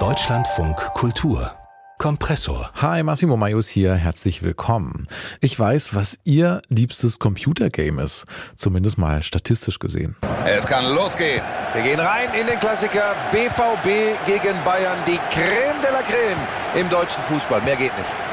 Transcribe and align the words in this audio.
Deutschlandfunk 0.00 0.76
Kultur 0.94 1.52
Kompressor. 1.98 2.72
Hi, 2.82 3.04
Massimo 3.04 3.36
Maius 3.36 3.68
hier, 3.68 3.94
herzlich 3.94 4.42
willkommen. 4.42 5.06
Ich 5.40 5.56
weiß, 5.56 5.94
was 5.94 6.18
Ihr 6.24 6.60
liebstes 6.68 7.20
Computergame 7.20 8.02
ist, 8.02 8.24
zumindest 8.56 8.98
mal 8.98 9.22
statistisch 9.22 9.78
gesehen. 9.78 10.16
Es 10.44 10.66
kann 10.66 10.92
losgehen. 10.92 11.44
Wir 11.72 11.82
gehen 11.82 12.00
rein 12.00 12.30
in 12.34 12.48
den 12.48 12.58
Klassiker 12.58 13.14
BVB 13.30 14.18
gegen 14.26 14.56
Bayern, 14.64 14.98
die 15.06 15.20
Creme 15.30 15.80
de 15.80 15.92
la 15.92 16.02
Creme 16.02 16.40
im 16.74 16.90
deutschen 16.90 17.22
Fußball. 17.28 17.60
Mehr 17.60 17.76
geht 17.76 17.96
nicht. 17.96 18.23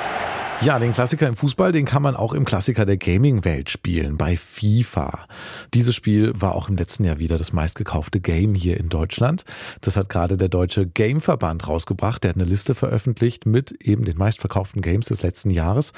Ja, 0.64 0.78
den 0.78 0.94
Klassiker 0.94 1.28
im 1.28 1.34
Fußball, 1.34 1.72
den 1.72 1.86
kann 1.86 2.04
man 2.04 2.16
auch 2.16 2.36
im 2.36 2.46
Klassiker 2.46 2.86
der 2.86 2.98
Gaming-Welt 2.98 3.72
spielen, 3.72 4.18
bei 4.18 4.38
FIFA. 4.38 5.26
Dieses 5.74 5.96
Spiel 5.96 6.40
war 6.40 6.54
auch 6.54 6.70
im 6.70 6.76
letzten 6.76 7.04
Jahr 7.04 7.18
wieder 7.18 7.40
das 7.40 7.52
meistgekaufte 7.52 8.20
Game 8.20 8.54
hier 8.54 8.80
in 8.80 8.88
Deutschland. 8.88 9.44
Das 9.82 9.98
hat 9.98 10.10
gerade 10.10 10.38
der 10.38 10.50
Deutsche 10.50 10.86
Gameverband 10.86 11.68
rausgebracht. 11.68 12.24
Der 12.24 12.30
hat 12.30 12.36
eine 12.36 12.46
Liste 12.46 12.76
veröffentlicht 12.76 13.48
mit 13.48 13.72
eben 13.82 14.06
den 14.06 14.20
meistverkauften 14.20 14.84
Games 14.84 15.08
des 15.08 15.24
letzten 15.24 15.50
Jahres. 15.50 15.94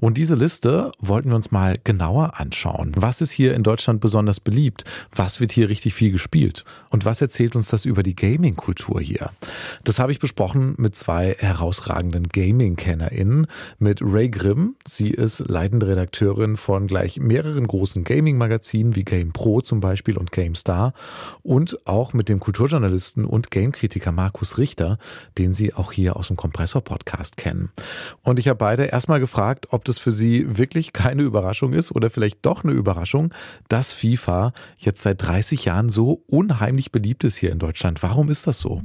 Und 0.00 0.18
diese 0.18 0.34
Liste 0.34 0.90
wollten 0.98 1.28
wir 1.28 1.36
uns 1.36 1.52
mal 1.52 1.78
genauer 1.84 2.40
anschauen. 2.40 2.90
Was 2.96 3.20
ist 3.20 3.30
hier 3.30 3.54
in 3.54 3.62
Deutschland 3.62 4.00
besonders 4.00 4.40
beliebt? 4.40 4.82
Was 5.14 5.38
wird 5.38 5.52
hier 5.52 5.68
richtig 5.68 5.94
viel 5.94 6.10
gespielt? 6.10 6.64
Und 6.90 7.04
was 7.04 7.20
erzählt 7.20 7.54
uns 7.54 7.68
das 7.68 7.84
über 7.84 8.02
die 8.02 8.16
Gaming-Kultur 8.16 9.00
hier? 9.00 9.30
Das 9.84 10.00
habe 10.00 10.10
ich 10.10 10.18
besprochen 10.18 10.74
mit 10.76 10.96
zwei 10.96 11.36
herausragenden 11.38 12.26
Gaming-KennerInnen, 12.26 13.46
mit 13.78 14.07
Ray 14.10 14.30
Grimm. 14.30 14.76
Sie 14.86 15.10
ist 15.10 15.40
leitende 15.40 15.86
Redakteurin 15.86 16.56
von 16.56 16.86
gleich 16.86 17.18
mehreren 17.18 17.66
großen 17.66 18.04
Gaming-Magazinen 18.04 18.96
wie 18.96 19.04
Game 19.04 19.32
Pro 19.32 19.60
zum 19.60 19.80
Beispiel 19.80 20.16
und 20.16 20.32
GameStar 20.32 20.94
und 21.42 21.86
auch 21.86 22.14
mit 22.14 22.28
dem 22.28 22.40
Kulturjournalisten 22.40 23.26
und 23.26 23.50
Gamekritiker 23.50 24.10
Markus 24.10 24.56
Richter, 24.56 24.98
den 25.36 25.52
Sie 25.52 25.74
auch 25.74 25.92
hier 25.92 26.16
aus 26.16 26.28
dem 26.28 26.36
Kompressor-Podcast 26.36 27.36
kennen. 27.36 27.70
Und 28.22 28.38
ich 28.38 28.48
habe 28.48 28.58
beide 28.58 28.84
erstmal 28.84 29.20
gefragt, 29.20 29.66
ob 29.70 29.84
das 29.84 29.98
für 29.98 30.12
Sie 30.12 30.56
wirklich 30.56 30.94
keine 30.94 31.22
Überraschung 31.22 31.74
ist 31.74 31.92
oder 31.92 32.08
vielleicht 32.08 32.46
doch 32.46 32.64
eine 32.64 32.72
Überraschung, 32.72 33.34
dass 33.68 33.92
FIFA 33.92 34.52
jetzt 34.78 35.02
seit 35.02 35.20
30 35.22 35.66
Jahren 35.66 35.90
so 35.90 36.22
unheimlich 36.26 36.92
beliebt 36.92 37.24
ist 37.24 37.36
hier 37.36 37.52
in 37.52 37.58
Deutschland. 37.58 38.02
Warum 38.02 38.30
ist 38.30 38.46
das 38.46 38.58
so? 38.58 38.80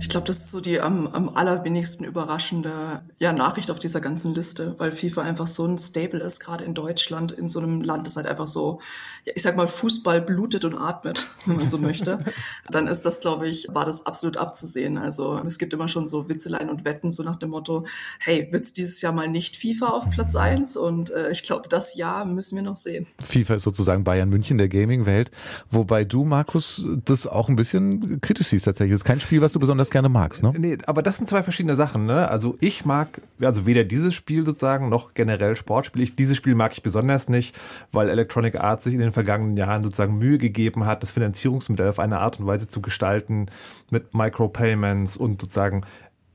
Ich 0.00 0.08
glaube, 0.08 0.26
das 0.26 0.38
ist 0.38 0.50
so 0.50 0.60
die 0.60 0.80
am, 0.80 1.06
am 1.08 1.28
allerwenigsten 1.28 2.04
überraschende 2.04 3.02
ja, 3.20 3.32
Nachricht 3.32 3.70
auf 3.70 3.78
dieser 3.82 4.00
ganzen 4.00 4.34
Liste, 4.34 4.74
weil 4.78 4.92
FIFA 4.92 5.22
einfach 5.22 5.46
so 5.46 5.66
ein 5.66 5.78
Stable 5.78 6.20
ist, 6.20 6.40
gerade 6.40 6.64
in 6.64 6.74
Deutschland, 6.74 7.32
in 7.32 7.48
so 7.48 7.60
einem 7.60 7.82
Land, 7.82 8.06
das 8.06 8.16
halt 8.16 8.26
einfach 8.26 8.46
so, 8.46 8.80
ich 9.24 9.42
sag 9.42 9.56
mal, 9.56 9.68
Fußball 9.68 10.20
blutet 10.20 10.64
und 10.64 10.76
atmet, 10.76 11.28
wenn 11.46 11.56
man 11.56 11.68
so 11.68 11.78
möchte. 11.78 12.20
Dann 12.70 12.86
ist 12.86 13.02
das, 13.02 13.20
glaube 13.20 13.48
ich, 13.48 13.68
war 13.70 13.84
das 13.84 14.06
absolut 14.06 14.36
abzusehen. 14.36 14.98
Also 14.98 15.38
es 15.44 15.58
gibt 15.58 15.72
immer 15.72 15.88
schon 15.88 16.06
so 16.06 16.28
Witzeleien 16.28 16.70
und 16.70 16.84
Wetten, 16.84 17.10
so 17.10 17.22
nach 17.22 17.36
dem 17.36 17.50
Motto, 17.50 17.86
hey, 18.18 18.48
wird's 18.50 18.72
dieses 18.72 19.00
Jahr 19.00 19.12
mal 19.12 19.28
nicht 19.28 19.56
FIFA 19.56 19.88
auf 19.88 20.10
Platz 20.10 20.36
eins? 20.36 20.76
Und 20.76 21.10
äh, 21.10 21.30
ich 21.30 21.42
glaube, 21.42 21.68
das 21.68 21.96
Jahr 21.96 22.24
müssen 22.24 22.56
wir 22.56 22.62
noch 22.62 22.76
sehen. 22.76 23.06
FIFA 23.20 23.54
ist 23.54 23.62
sozusagen 23.64 24.04
Bayern 24.04 24.28
München 24.28 24.58
der 24.58 24.68
Gaming-Welt, 24.68 25.30
wobei 25.70 26.04
du, 26.04 26.24
Markus, 26.24 26.84
das 27.04 27.26
auch 27.26 27.48
ein 27.48 27.56
bisschen 27.56 28.20
kritisch 28.20 28.48
siehst 28.48 28.64
tatsächlich. 28.64 28.92
Das 28.92 29.00
ist 29.00 29.04
kein 29.04 29.20
Spiel, 29.20 29.40
was 29.40 29.52
du 29.52 29.58
besonders 29.58 29.90
gerne 29.90 30.08
magst, 30.08 30.42
ne? 30.42 30.52
Nee, 30.56 30.78
aber 30.86 31.02
das 31.02 31.16
sind 31.16 31.28
zwei 31.28 31.42
verschiedene 31.42 31.76
Sachen, 31.76 32.06
ne? 32.06 32.28
Also 32.28 32.56
ich 32.60 32.84
mag, 32.84 33.20
also 33.40 33.66
weder 33.70 33.84
dieses 33.84 34.14
Spiel 34.14 34.44
sozusagen 34.44 34.88
noch 34.88 35.14
generell 35.14 35.54
Sportspiele. 35.54 36.02
Ich, 36.02 36.16
dieses 36.16 36.36
Spiel 36.36 36.56
mag 36.56 36.72
ich 36.72 36.82
besonders 36.82 37.28
nicht, 37.28 37.56
weil 37.92 38.08
Electronic 38.08 38.56
Arts 38.56 38.82
sich 38.82 38.94
in 38.94 38.98
den 38.98 39.12
vergangenen 39.12 39.56
Jahren 39.56 39.84
sozusagen 39.84 40.18
Mühe 40.18 40.38
gegeben 40.38 40.86
hat, 40.86 41.04
das 41.04 41.12
Finanzierungsmodell 41.12 41.88
auf 41.88 42.00
eine 42.00 42.18
Art 42.18 42.40
und 42.40 42.48
Weise 42.48 42.66
zu 42.66 42.82
gestalten 42.82 43.46
mit 43.88 44.12
Micropayments 44.12 45.16
und 45.16 45.40
sozusagen 45.40 45.82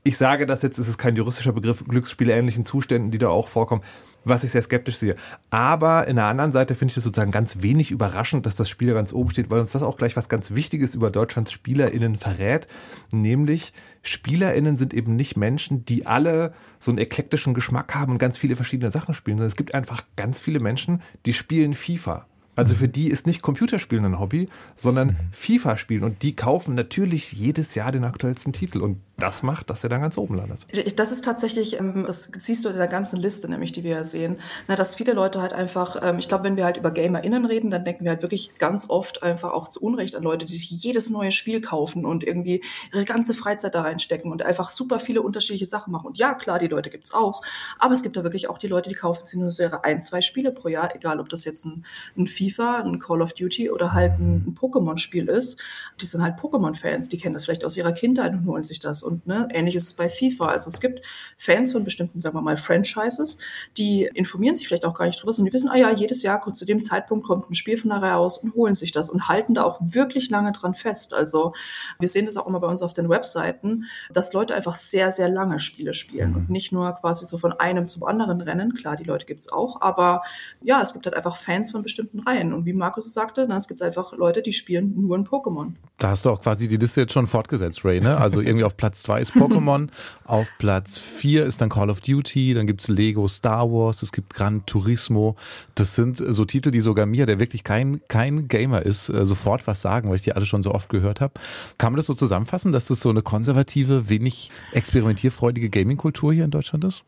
ich 0.02 0.16
sage 0.16 0.46
das 0.46 0.62
jetzt, 0.62 0.78
ist 0.78 0.86
es 0.86 0.98
kein 0.98 1.16
juristischer 1.16 1.52
Begriff, 1.52 1.84
glücksspielähnlichen 1.84 2.64
Zuständen, 2.64 3.10
die 3.10 3.18
da 3.18 3.28
auch 3.28 3.48
vorkommen 3.48 3.82
was 4.26 4.44
ich 4.44 4.50
sehr 4.50 4.62
skeptisch 4.62 4.96
sehe. 4.96 5.14
Aber 5.50 6.06
in 6.06 6.16
der 6.16 6.26
anderen 6.26 6.52
Seite 6.52 6.74
finde 6.74 6.90
ich 6.90 6.96
das 6.96 7.04
sozusagen 7.04 7.30
ganz 7.30 7.62
wenig 7.62 7.90
überraschend, 7.90 8.44
dass 8.44 8.56
das 8.56 8.68
Spiel 8.68 8.92
ganz 8.92 9.12
oben 9.12 9.30
steht, 9.30 9.50
weil 9.50 9.60
uns 9.60 9.72
das 9.72 9.82
auch 9.82 9.96
gleich 9.96 10.16
was 10.16 10.28
ganz 10.28 10.54
Wichtiges 10.54 10.94
über 10.94 11.10
Deutschlands 11.10 11.52
SpielerInnen 11.52 12.16
verrät. 12.16 12.66
Nämlich, 13.12 13.72
SpielerInnen 14.02 14.76
sind 14.76 14.94
eben 14.94 15.16
nicht 15.16 15.36
Menschen, 15.36 15.84
die 15.84 16.06
alle 16.06 16.54
so 16.78 16.90
einen 16.90 16.98
eklektischen 16.98 17.54
Geschmack 17.54 17.94
haben 17.94 18.12
und 18.12 18.18
ganz 18.18 18.36
viele 18.36 18.56
verschiedene 18.56 18.90
Sachen 18.90 19.14
spielen, 19.14 19.38
sondern 19.38 19.50
es 19.50 19.56
gibt 19.56 19.74
einfach 19.74 20.02
ganz 20.16 20.40
viele 20.40 20.60
Menschen, 20.60 21.02
die 21.24 21.32
spielen 21.32 21.74
FIFA. 21.74 22.26
Also 22.56 22.74
für 22.74 22.88
die 22.88 23.08
ist 23.08 23.26
nicht 23.26 23.42
Computerspielen 23.42 24.04
ein 24.04 24.18
Hobby, 24.18 24.48
sondern 24.74 25.08
mhm. 25.08 25.16
FIFA 25.30 25.76
spielen. 25.76 26.04
Und 26.04 26.22
die 26.22 26.34
kaufen 26.34 26.74
natürlich 26.74 27.32
jedes 27.32 27.74
Jahr 27.74 27.92
den 27.92 28.04
aktuellsten 28.04 28.52
Titel. 28.52 28.80
Und 28.80 29.00
das 29.18 29.42
macht, 29.42 29.70
dass 29.70 29.82
er 29.82 29.90
dann 29.90 30.02
ganz 30.02 30.18
oben 30.18 30.36
landet. 30.36 30.66
Das 30.96 31.10
ist 31.10 31.24
tatsächlich, 31.24 31.78
ähm, 31.78 32.04
das 32.06 32.30
siehst 32.36 32.64
du 32.64 32.68
in 32.68 32.76
der 32.76 32.86
ganzen 32.86 33.18
Liste, 33.18 33.48
nämlich, 33.48 33.72
die 33.72 33.82
wir 33.82 33.92
ja 33.92 34.04
sehen, 34.04 34.38
dass 34.66 34.94
viele 34.94 35.12
Leute 35.14 35.40
halt 35.40 35.52
einfach, 35.52 35.96
ähm, 36.02 36.18
ich 36.18 36.28
glaube, 36.28 36.44
wenn 36.44 36.56
wir 36.56 36.64
halt 36.64 36.76
über 36.76 36.90
GamerInnen 36.90 37.46
reden, 37.46 37.70
dann 37.70 37.84
denken 37.84 38.04
wir 38.04 38.10
halt 38.10 38.22
wirklich 38.22 38.58
ganz 38.58 38.90
oft 38.90 39.22
einfach 39.22 39.52
auch 39.52 39.68
zu 39.68 39.80
Unrecht 39.80 40.16
an 40.16 40.22
Leute, 40.22 40.44
die 40.44 40.52
sich 40.52 40.70
jedes 40.70 41.08
neue 41.08 41.32
Spiel 41.32 41.60
kaufen 41.60 42.04
und 42.04 42.24
irgendwie 42.24 42.62
ihre 42.92 43.04
ganze 43.04 43.32
Freizeit 43.32 43.74
da 43.74 43.82
reinstecken 43.82 44.30
und 44.30 44.42
einfach 44.42 44.68
super 44.68 44.98
viele 44.98 45.22
unterschiedliche 45.22 45.66
Sachen 45.66 45.92
machen. 45.92 46.06
Und 46.06 46.18
ja, 46.18 46.34
klar, 46.34 46.58
die 46.58 46.68
Leute 46.68 46.90
gibt's 46.90 47.14
auch, 47.14 47.42
aber 47.78 47.94
es 47.94 48.02
gibt 48.02 48.16
da 48.16 48.22
wirklich 48.22 48.50
auch 48.50 48.58
die 48.58 48.68
Leute, 48.68 48.88
die 48.90 48.94
kaufen 48.94 49.24
sich 49.24 49.38
nur 49.38 49.50
so 49.50 49.62
ihre 49.62 49.84
ein, 49.84 50.02
zwei 50.02 50.20
Spiele 50.20 50.52
pro 50.52 50.68
Jahr, 50.68 50.94
egal 50.94 51.20
ob 51.20 51.28
das 51.28 51.44
jetzt 51.44 51.64
ein, 51.64 51.84
ein 52.18 52.26
FIFA, 52.26 52.45
ein 52.58 52.98
Call 52.98 53.22
of 53.22 53.34
Duty 53.34 53.70
oder 53.70 53.92
halt 53.92 54.18
ein, 54.18 54.44
ein 54.48 54.54
Pokémon-Spiel 54.54 55.28
ist. 55.28 55.60
Die 56.00 56.06
sind 56.06 56.22
halt 56.22 56.38
Pokémon-Fans, 56.38 57.08
die 57.08 57.18
kennen 57.18 57.34
das 57.34 57.44
vielleicht 57.44 57.64
aus 57.64 57.76
ihrer 57.76 57.92
Kindheit 57.92 58.32
und 58.32 58.46
holen 58.46 58.62
sich 58.62 58.78
das 58.78 59.02
und 59.02 59.26
ne, 59.26 59.48
ähnlich 59.52 59.74
ist 59.74 59.86
es 59.86 59.94
bei 59.94 60.08
FIFA. 60.08 60.46
Also 60.46 60.70
es 60.70 60.80
gibt 60.80 61.04
Fans 61.36 61.72
von 61.72 61.84
bestimmten, 61.84 62.20
sagen 62.20 62.36
wir 62.36 62.42
mal, 62.42 62.56
Franchises, 62.56 63.38
die 63.76 64.08
informieren 64.14 64.56
sich 64.56 64.68
vielleicht 64.68 64.84
auch 64.84 64.94
gar 64.94 65.06
nicht 65.06 65.20
drüber, 65.20 65.32
sondern 65.32 65.50
die 65.50 65.54
wissen, 65.54 65.68
ah 65.68 65.76
ja, 65.76 65.90
jedes 65.90 66.22
Jahr 66.22 66.40
kommt 66.40 66.56
zu 66.56 66.64
dem 66.64 66.82
Zeitpunkt 66.82 67.26
kommt 67.26 67.50
ein 67.50 67.54
Spiel 67.54 67.76
von 67.76 67.90
der 67.90 68.02
Reihe 68.02 68.16
aus 68.16 68.38
und 68.38 68.54
holen 68.54 68.74
sich 68.74 68.92
das 68.92 69.08
und 69.08 69.28
halten 69.28 69.54
da 69.54 69.64
auch 69.64 69.80
wirklich 69.80 70.30
lange 70.30 70.52
dran 70.52 70.74
fest. 70.74 71.14
Also 71.14 71.52
wir 71.98 72.08
sehen 72.08 72.26
das 72.26 72.36
auch 72.36 72.46
immer 72.46 72.60
bei 72.60 72.68
uns 72.68 72.82
auf 72.82 72.92
den 72.92 73.08
Webseiten, 73.08 73.84
dass 74.12 74.32
Leute 74.32 74.54
einfach 74.54 74.74
sehr, 74.74 75.10
sehr 75.10 75.28
lange 75.28 75.60
Spiele 75.60 75.94
spielen 75.94 76.34
und 76.34 76.50
nicht 76.50 76.72
nur 76.72 76.92
quasi 76.92 77.24
so 77.26 77.38
von 77.38 77.52
einem 77.52 77.88
zum 77.88 78.04
anderen 78.04 78.40
rennen. 78.40 78.74
Klar, 78.74 78.96
die 78.96 79.04
Leute 79.04 79.26
gibt's 79.26 79.50
auch, 79.50 79.80
aber 79.80 80.22
ja, 80.62 80.82
es 80.82 80.92
gibt 80.92 81.06
halt 81.06 81.16
einfach 81.16 81.36
Fans 81.36 81.70
von 81.70 81.82
bestimmten 81.82 82.20
Reihen. 82.20 82.35
Und 82.52 82.66
wie 82.66 82.72
Markus 82.72 83.12
sagte, 83.12 83.46
na, 83.48 83.56
es 83.56 83.68
gibt 83.68 83.82
einfach 83.82 84.12
Leute, 84.12 84.42
die 84.42 84.52
spielen 84.52 84.94
nur 85.00 85.16
ein 85.16 85.24
Pokémon. 85.24 85.72
Da 85.98 86.10
hast 86.10 86.26
du 86.26 86.30
auch 86.30 86.40
quasi 86.40 86.68
die 86.68 86.76
Liste 86.76 87.00
jetzt 87.00 87.12
schon 87.12 87.26
fortgesetzt, 87.26 87.84
Ray, 87.84 88.00
ne? 88.00 88.18
Also 88.18 88.40
irgendwie 88.40 88.64
auf 88.64 88.76
Platz 88.76 89.02
zwei 89.02 89.20
ist 89.20 89.32
Pokémon. 89.32 89.88
Auf 90.24 90.48
Platz 90.58 90.98
4 90.98 91.46
ist 91.46 91.60
dann 91.60 91.68
Call 91.68 91.88
of 91.88 92.00
Duty, 92.00 92.54
dann 92.54 92.66
gibt's 92.66 92.88
Lego 92.88 93.28
Star 93.28 93.70
Wars, 93.70 94.02
es 94.02 94.10
gibt 94.10 94.34
Gran 94.34 94.66
Turismo. 94.66 95.36
Das 95.76 95.94
sind 95.94 96.16
so 96.18 96.44
Titel, 96.44 96.72
die 96.72 96.80
sogar 96.80 97.06
mir, 97.06 97.26
der 97.26 97.38
wirklich 97.38 97.62
kein, 97.62 98.00
kein 98.08 98.48
Gamer 98.48 98.82
ist, 98.82 99.08
äh, 99.08 99.24
sofort 99.24 99.68
was 99.68 99.82
sagen, 99.82 100.08
weil 100.08 100.16
ich 100.16 100.22
die 100.22 100.32
alle 100.32 100.44
schon 100.44 100.64
so 100.64 100.72
oft 100.72 100.88
gehört 100.88 101.20
habe. 101.20 101.34
Kann 101.78 101.92
man 101.92 101.98
das 101.98 102.06
so 102.06 102.14
zusammenfassen, 102.14 102.72
dass 102.72 102.86
das 102.86 103.00
so 103.00 103.08
eine 103.08 103.22
konservative, 103.22 104.08
wenig 104.08 104.50
experimentierfreudige 104.72 105.70
Gaming-Kultur 105.70 106.32
hier 106.32 106.44
in 106.44 106.50
Deutschland 106.50 106.84
ist? 106.84 107.04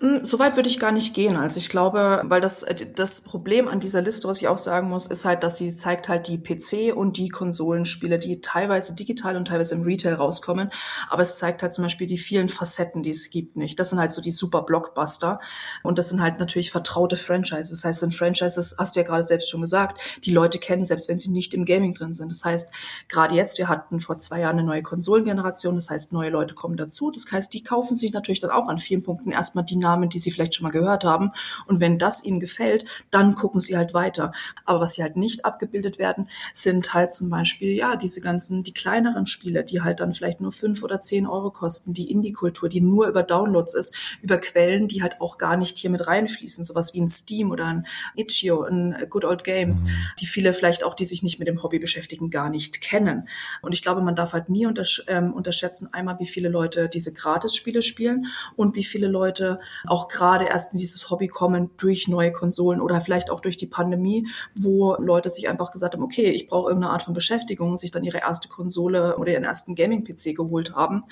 Hm, 0.00 0.24
Soweit 0.24 0.54
würde 0.54 0.68
ich 0.68 0.78
gar 0.78 0.92
nicht 0.92 1.12
gehen. 1.12 1.36
Also 1.36 1.58
ich 1.58 1.68
glaube, 1.70 2.22
weil 2.26 2.40
das, 2.40 2.64
das 2.94 3.20
Problem 3.20 3.66
an 3.66 3.80
dieser 3.80 4.00
Liste, 4.00 4.28
was 4.28 4.40
ich 4.40 4.46
auch 4.46 4.58
sagen 4.58 4.88
muss, 4.88 5.08
ist 5.08 5.24
halt, 5.24 5.42
dass 5.42 5.56
sie 5.56 5.74
zeigt 5.74 6.08
halt 6.08 6.28
die 6.28 6.38
PC- 6.38 6.92
und 6.92 7.16
die 7.16 7.28
Konsolenspiele, 7.28 8.20
die 8.20 8.40
teilweise 8.40 8.94
digital 8.94 9.36
und 9.36 9.48
teilweise 9.48 9.74
im 9.74 9.82
Retail 9.82 10.14
rauskommen. 10.14 10.70
Aber 11.10 11.22
es 11.22 11.36
zeigt 11.36 11.62
halt 11.62 11.74
zum 11.74 11.82
Beispiel 11.82 12.06
die 12.06 12.18
vielen 12.18 12.48
Facetten, 12.48 13.02
die 13.02 13.10
es 13.10 13.30
gibt 13.30 13.56
nicht. 13.56 13.80
Das 13.80 13.90
sind 13.90 13.98
halt 13.98 14.12
so 14.12 14.20
die 14.20 14.30
super 14.30 14.62
Blockbuster. 14.62 15.40
Und 15.82 15.98
das 15.98 16.10
sind 16.10 16.22
halt 16.22 16.38
natürlich 16.38 16.70
vertraute 16.70 17.16
Franchises. 17.16 17.70
Das 17.70 17.84
heißt, 17.84 18.00
sind 18.00 18.14
Franchises, 18.14 18.76
hast 18.78 18.94
du 18.94 19.00
ja 19.00 19.06
gerade 19.06 19.24
selbst 19.24 19.50
schon 19.50 19.62
gesagt, 19.62 20.00
die 20.24 20.32
Leute 20.32 20.60
kennen, 20.60 20.84
selbst 20.84 21.08
wenn 21.08 21.18
sie 21.18 21.30
nicht 21.30 21.54
im 21.54 21.64
Gaming 21.64 21.94
drin 21.94 22.14
sind. 22.14 22.30
Das 22.30 22.44
heißt, 22.44 22.70
gerade 23.08 23.34
jetzt, 23.34 23.58
wir 23.58 23.68
hatten 23.68 23.98
vor 23.98 24.18
zwei 24.18 24.40
Jahren 24.40 24.58
eine 24.58 24.66
neue 24.66 24.82
Konsolengeneration. 24.82 25.74
Das 25.74 25.90
heißt, 25.90 26.12
neue 26.12 26.30
Leute 26.30 26.54
kommen 26.54 26.76
dazu. 26.76 27.10
Das 27.10 27.26
heißt, 27.30 27.52
die 27.52 27.64
kaufen 27.64 27.96
sich 27.96 28.12
natürlich 28.12 28.38
dann 28.40 28.50
auch 28.52 28.68
an 28.68 28.78
vielen 28.78 29.02
Punkten 29.02 29.32
erstmal 29.48 29.64
die 29.64 29.76
Namen, 29.76 30.10
die 30.10 30.18
sie 30.18 30.30
vielleicht 30.30 30.54
schon 30.54 30.64
mal 30.64 30.70
gehört 30.70 31.04
haben. 31.04 31.32
Und 31.66 31.80
wenn 31.80 31.98
das 31.98 32.22
ihnen 32.22 32.38
gefällt, 32.38 32.84
dann 33.10 33.34
gucken 33.34 33.60
sie 33.60 33.78
halt 33.78 33.94
weiter. 33.94 34.32
Aber 34.66 34.80
was 34.80 34.92
sie 34.92 35.02
halt 35.02 35.16
nicht 35.16 35.46
abgebildet 35.46 35.98
werden, 35.98 36.28
sind 36.52 36.92
halt 36.92 37.14
zum 37.14 37.30
Beispiel, 37.30 37.72
ja, 37.74 37.96
diese 37.96 38.20
ganzen, 38.20 38.62
die 38.62 38.74
kleineren 38.74 39.24
Spiele, 39.26 39.64
die 39.64 39.80
halt 39.80 40.00
dann 40.00 40.12
vielleicht 40.12 40.42
nur 40.42 40.52
fünf 40.52 40.82
oder 40.82 41.00
zehn 41.00 41.26
Euro 41.26 41.50
kosten, 41.50 41.94
die 41.94 42.10
Indie-Kultur, 42.10 42.68
die 42.68 42.82
nur 42.82 43.08
über 43.08 43.22
Downloads 43.22 43.74
ist, 43.74 43.96
über 44.20 44.36
Quellen, 44.36 44.86
die 44.86 45.02
halt 45.02 45.20
auch 45.20 45.38
gar 45.38 45.56
nicht 45.56 45.78
hier 45.78 45.90
mit 45.90 46.06
reinfließen, 46.06 46.64
sowas 46.64 46.92
wie 46.92 47.00
ein 47.00 47.08
Steam 47.08 47.50
oder 47.50 47.66
ein 47.66 47.86
Itch.io, 48.16 48.64
ein 48.64 49.06
Good 49.08 49.24
Old 49.24 49.44
Games, 49.44 49.84
mhm. 49.84 49.88
die 50.20 50.26
viele 50.26 50.52
vielleicht 50.52 50.84
auch, 50.84 50.94
die 50.94 51.06
sich 51.06 51.22
nicht 51.22 51.38
mit 51.38 51.48
dem 51.48 51.62
Hobby 51.62 51.78
beschäftigen, 51.78 52.28
gar 52.28 52.50
nicht 52.50 52.82
kennen. 52.82 53.28
Und 53.62 53.72
ich 53.72 53.82
glaube, 53.82 54.02
man 54.02 54.14
darf 54.14 54.34
halt 54.34 54.50
nie 54.50 54.66
untersch 54.66 55.02
ähm, 55.06 55.32
unterschätzen, 55.32 55.88
einmal, 55.92 56.18
wie 56.18 56.26
viele 56.26 56.50
Leute 56.50 56.88
diese 56.88 57.14
Gratis-Spiele 57.14 57.80
spielen 57.80 58.26
und 58.56 58.76
wie 58.76 58.84
viele 58.84 59.08
Leute 59.08 59.37
Leute 59.38 59.60
auch 59.86 60.08
gerade 60.08 60.46
erst 60.46 60.72
in 60.72 60.78
dieses 60.78 61.10
Hobby 61.10 61.28
kommen 61.28 61.70
durch 61.76 62.08
neue 62.08 62.32
Konsolen 62.32 62.80
oder 62.80 63.00
vielleicht 63.00 63.30
auch 63.30 63.40
durch 63.40 63.56
die 63.56 63.66
Pandemie, 63.66 64.26
wo 64.54 64.96
Leute 64.96 65.30
sich 65.30 65.48
einfach 65.48 65.70
gesagt 65.70 65.94
haben, 65.94 66.02
okay, 66.02 66.30
ich 66.30 66.46
brauche 66.46 66.68
irgendeine 66.68 66.92
Art 66.92 67.02
von 67.02 67.14
Beschäftigung, 67.14 67.76
sich 67.76 67.90
dann 67.90 68.04
ihre 68.04 68.18
erste 68.18 68.48
Konsole 68.48 69.16
oder 69.16 69.32
ihren 69.32 69.44
ersten 69.44 69.74
Gaming-PC 69.74 70.34
geholt 70.34 70.74
haben. 70.74 71.04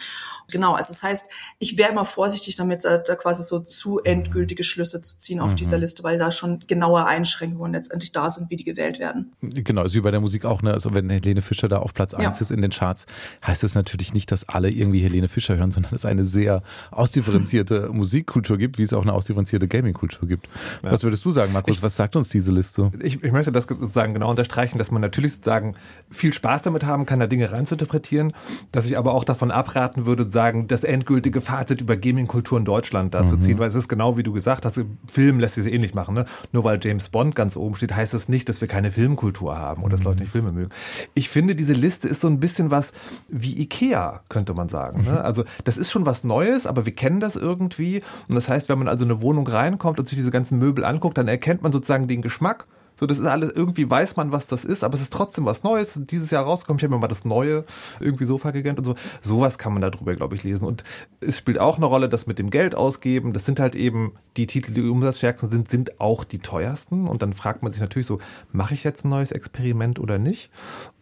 Genau, 0.50 0.74
also 0.74 0.92
das 0.92 1.02
heißt, 1.02 1.30
ich 1.58 1.78
wäre 1.78 1.92
immer 1.92 2.04
vorsichtig 2.04 2.56
damit, 2.56 2.84
da 2.84 2.98
quasi 3.16 3.42
so 3.42 3.60
zu 3.60 4.00
endgültige 4.00 4.64
Schlüsse 4.64 5.00
zu 5.02 5.16
ziehen 5.16 5.40
auf 5.40 5.52
mhm. 5.52 5.56
dieser 5.56 5.78
Liste, 5.78 6.02
weil 6.02 6.18
da 6.18 6.30
schon 6.32 6.60
genaue 6.66 7.04
Einschränkungen 7.04 7.72
letztendlich 7.72 8.12
da 8.12 8.30
sind, 8.30 8.50
wie 8.50 8.56
die 8.56 8.64
gewählt 8.64 8.98
werden. 8.98 9.32
Genau, 9.40 9.82
ist 9.82 9.94
wie 9.94 10.00
bei 10.00 10.10
der 10.10 10.20
Musik 10.20 10.44
auch, 10.44 10.62
ne? 10.62 10.72
Also 10.72 10.94
wenn 10.94 11.10
Helene 11.10 11.42
Fischer 11.42 11.68
da 11.68 11.78
auf 11.78 11.94
Platz 11.94 12.12
ja. 12.12 12.18
1 12.18 12.40
ist 12.40 12.50
in 12.50 12.62
den 12.62 12.70
Charts, 12.70 13.06
heißt 13.46 13.64
es 13.64 13.74
natürlich 13.74 14.12
nicht, 14.12 14.30
dass 14.32 14.48
alle 14.48 14.70
irgendwie 14.70 15.00
Helene 15.00 15.28
Fischer 15.28 15.56
hören, 15.56 15.70
sondern 15.70 15.94
es 15.94 16.04
eine 16.04 16.24
sehr 16.24 16.62
ausdifferenzierte 16.90 17.90
Musikkultur 18.06 18.56
gibt, 18.56 18.78
wie 18.78 18.82
es 18.82 18.92
auch 18.92 19.02
eine 19.02 19.12
ausdifferenzierte 19.12 19.66
Gaming-Kultur 19.68 20.28
gibt. 20.28 20.48
Ja. 20.82 20.92
Was 20.92 21.02
würdest 21.02 21.24
du 21.24 21.30
sagen, 21.32 21.52
Markus? 21.52 21.76
Ich, 21.76 21.82
was 21.82 21.96
sagt 21.96 22.16
uns 22.16 22.28
diese 22.28 22.52
Liste? 22.52 22.92
Ich, 23.02 23.22
ich 23.22 23.32
möchte 23.32 23.50
das 23.50 23.64
sozusagen 23.64 24.14
genau 24.14 24.30
unterstreichen, 24.30 24.78
dass 24.78 24.90
man 24.90 25.02
natürlich 25.02 25.34
sozusagen 25.34 25.74
viel 26.10 26.32
Spaß 26.32 26.62
damit 26.62 26.84
haben 26.84 27.04
kann, 27.04 27.18
da 27.18 27.26
Dinge 27.26 27.50
reinzuinterpretieren, 27.50 28.32
dass 28.72 28.86
ich 28.86 28.96
aber 28.96 29.12
auch 29.12 29.24
davon 29.24 29.50
abraten 29.50 30.06
würde, 30.06 30.24
sagen, 30.24 30.68
das 30.68 30.84
endgültige 30.84 31.40
Fazit 31.40 31.80
über 31.80 31.96
Gaming-Kultur 31.96 32.58
in 32.58 32.64
Deutschland 32.64 33.14
da 33.14 33.22
mhm. 33.22 33.28
zu 33.28 33.36
ziehen, 33.38 33.58
weil 33.58 33.68
es 33.68 33.74
ist 33.74 33.88
genau 33.88 34.16
wie 34.16 34.22
du 34.22 34.32
gesagt 34.32 34.64
hast, 34.64 34.80
Film 35.10 35.40
lässt 35.40 35.56
sich 35.56 35.66
es 35.66 35.72
ähnlich 35.72 35.94
machen. 35.94 36.14
Ne? 36.14 36.24
Nur 36.52 36.64
weil 36.64 36.78
James 36.80 37.08
Bond 37.08 37.34
ganz 37.34 37.56
oben 37.56 37.74
steht, 37.74 37.94
heißt 37.94 38.14
das 38.14 38.28
nicht, 38.28 38.48
dass 38.48 38.60
wir 38.60 38.68
keine 38.68 38.90
Filmkultur 38.90 39.58
haben 39.58 39.82
oder 39.82 39.96
dass 39.96 40.04
Leute 40.04 40.20
nicht 40.20 40.32
Filme 40.32 40.52
mögen. 40.52 40.70
Ich 41.14 41.28
finde, 41.28 41.56
diese 41.56 41.72
Liste 41.72 42.08
ist 42.08 42.20
so 42.20 42.28
ein 42.28 42.40
bisschen 42.40 42.70
was 42.70 42.92
wie 43.28 43.60
Ikea, 43.60 44.20
könnte 44.28 44.54
man 44.54 44.68
sagen. 44.68 45.04
Ne? 45.04 45.20
Also 45.20 45.44
das 45.64 45.76
ist 45.76 45.90
schon 45.90 46.06
was 46.06 46.24
Neues, 46.24 46.66
aber 46.66 46.86
wir 46.86 46.94
kennen 46.94 47.20
das 47.20 47.36
irgendwie. 47.36 47.95
Und 48.28 48.34
das 48.34 48.48
heißt, 48.48 48.68
wenn 48.68 48.78
man 48.78 48.88
also 48.88 49.04
in 49.04 49.10
eine 49.10 49.22
Wohnung 49.22 49.46
reinkommt 49.46 49.98
und 49.98 50.08
sich 50.08 50.16
diese 50.16 50.30
ganzen 50.30 50.58
Möbel 50.58 50.84
anguckt, 50.84 51.18
dann 51.18 51.28
erkennt 51.28 51.62
man 51.62 51.72
sozusagen 51.72 52.08
den 52.08 52.22
Geschmack 52.22 52.66
so, 52.98 53.04
das 53.06 53.18
ist 53.18 53.26
alles, 53.26 53.50
irgendwie 53.50 53.88
weiß 53.88 54.16
man, 54.16 54.32
was 54.32 54.46
das 54.46 54.64
ist, 54.64 54.82
aber 54.82 54.94
es 54.94 55.02
ist 55.02 55.12
trotzdem 55.12 55.44
was 55.44 55.62
Neues. 55.62 56.00
Dieses 56.04 56.30
Jahr 56.30 56.44
rausgekommen, 56.44 56.78
ich 56.78 56.84
habe 56.84 56.94
mir 56.94 57.00
mal 57.00 57.08
das 57.08 57.26
neue 57.26 57.64
irgendwie 58.00 58.24
Sofa 58.24 58.52
gegönnt 58.52 58.78
und 58.78 58.84
so. 58.84 58.94
Sowas 59.20 59.58
kann 59.58 59.74
man 59.74 59.82
darüber, 59.82 60.16
glaube 60.16 60.34
ich, 60.34 60.44
lesen. 60.44 60.64
Und 60.64 60.82
es 61.20 61.36
spielt 61.36 61.58
auch 61.58 61.76
eine 61.76 61.84
Rolle, 61.84 62.08
das 62.08 62.26
mit 62.26 62.38
dem 62.38 62.48
Geld 62.48 62.74
ausgeben. 62.74 63.34
Das 63.34 63.44
sind 63.44 63.60
halt 63.60 63.76
eben 63.76 64.14
die 64.38 64.46
Titel, 64.46 64.72
die 64.72 64.80
umsatzstärksten 64.80 65.50
sind, 65.50 65.70
sind 65.70 66.00
auch 66.00 66.24
die 66.24 66.38
teuersten. 66.38 67.06
Und 67.06 67.20
dann 67.20 67.34
fragt 67.34 67.62
man 67.62 67.70
sich 67.70 67.82
natürlich 67.82 68.06
so, 68.06 68.18
mache 68.50 68.72
ich 68.72 68.82
jetzt 68.82 69.04
ein 69.04 69.10
neues 69.10 69.30
Experiment 69.30 69.98
oder 69.98 70.18
nicht? 70.18 70.50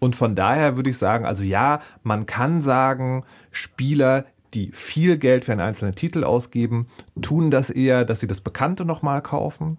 Und 0.00 0.16
von 0.16 0.34
daher 0.34 0.74
würde 0.74 0.90
ich 0.90 0.98
sagen, 0.98 1.24
also 1.24 1.44
ja, 1.44 1.80
man 2.02 2.26
kann 2.26 2.60
sagen, 2.60 3.24
Spieler, 3.52 4.24
die 4.54 4.70
viel 4.72 5.18
Geld 5.18 5.44
für 5.44 5.52
einen 5.52 5.60
einzelnen 5.60 5.94
Titel 5.94 6.24
ausgeben, 6.24 6.86
tun 7.20 7.50
das 7.50 7.70
eher, 7.70 8.04
dass 8.04 8.20
sie 8.20 8.26
das 8.26 8.40
Bekannte 8.40 8.84
nochmal 8.84 9.22
kaufen. 9.22 9.78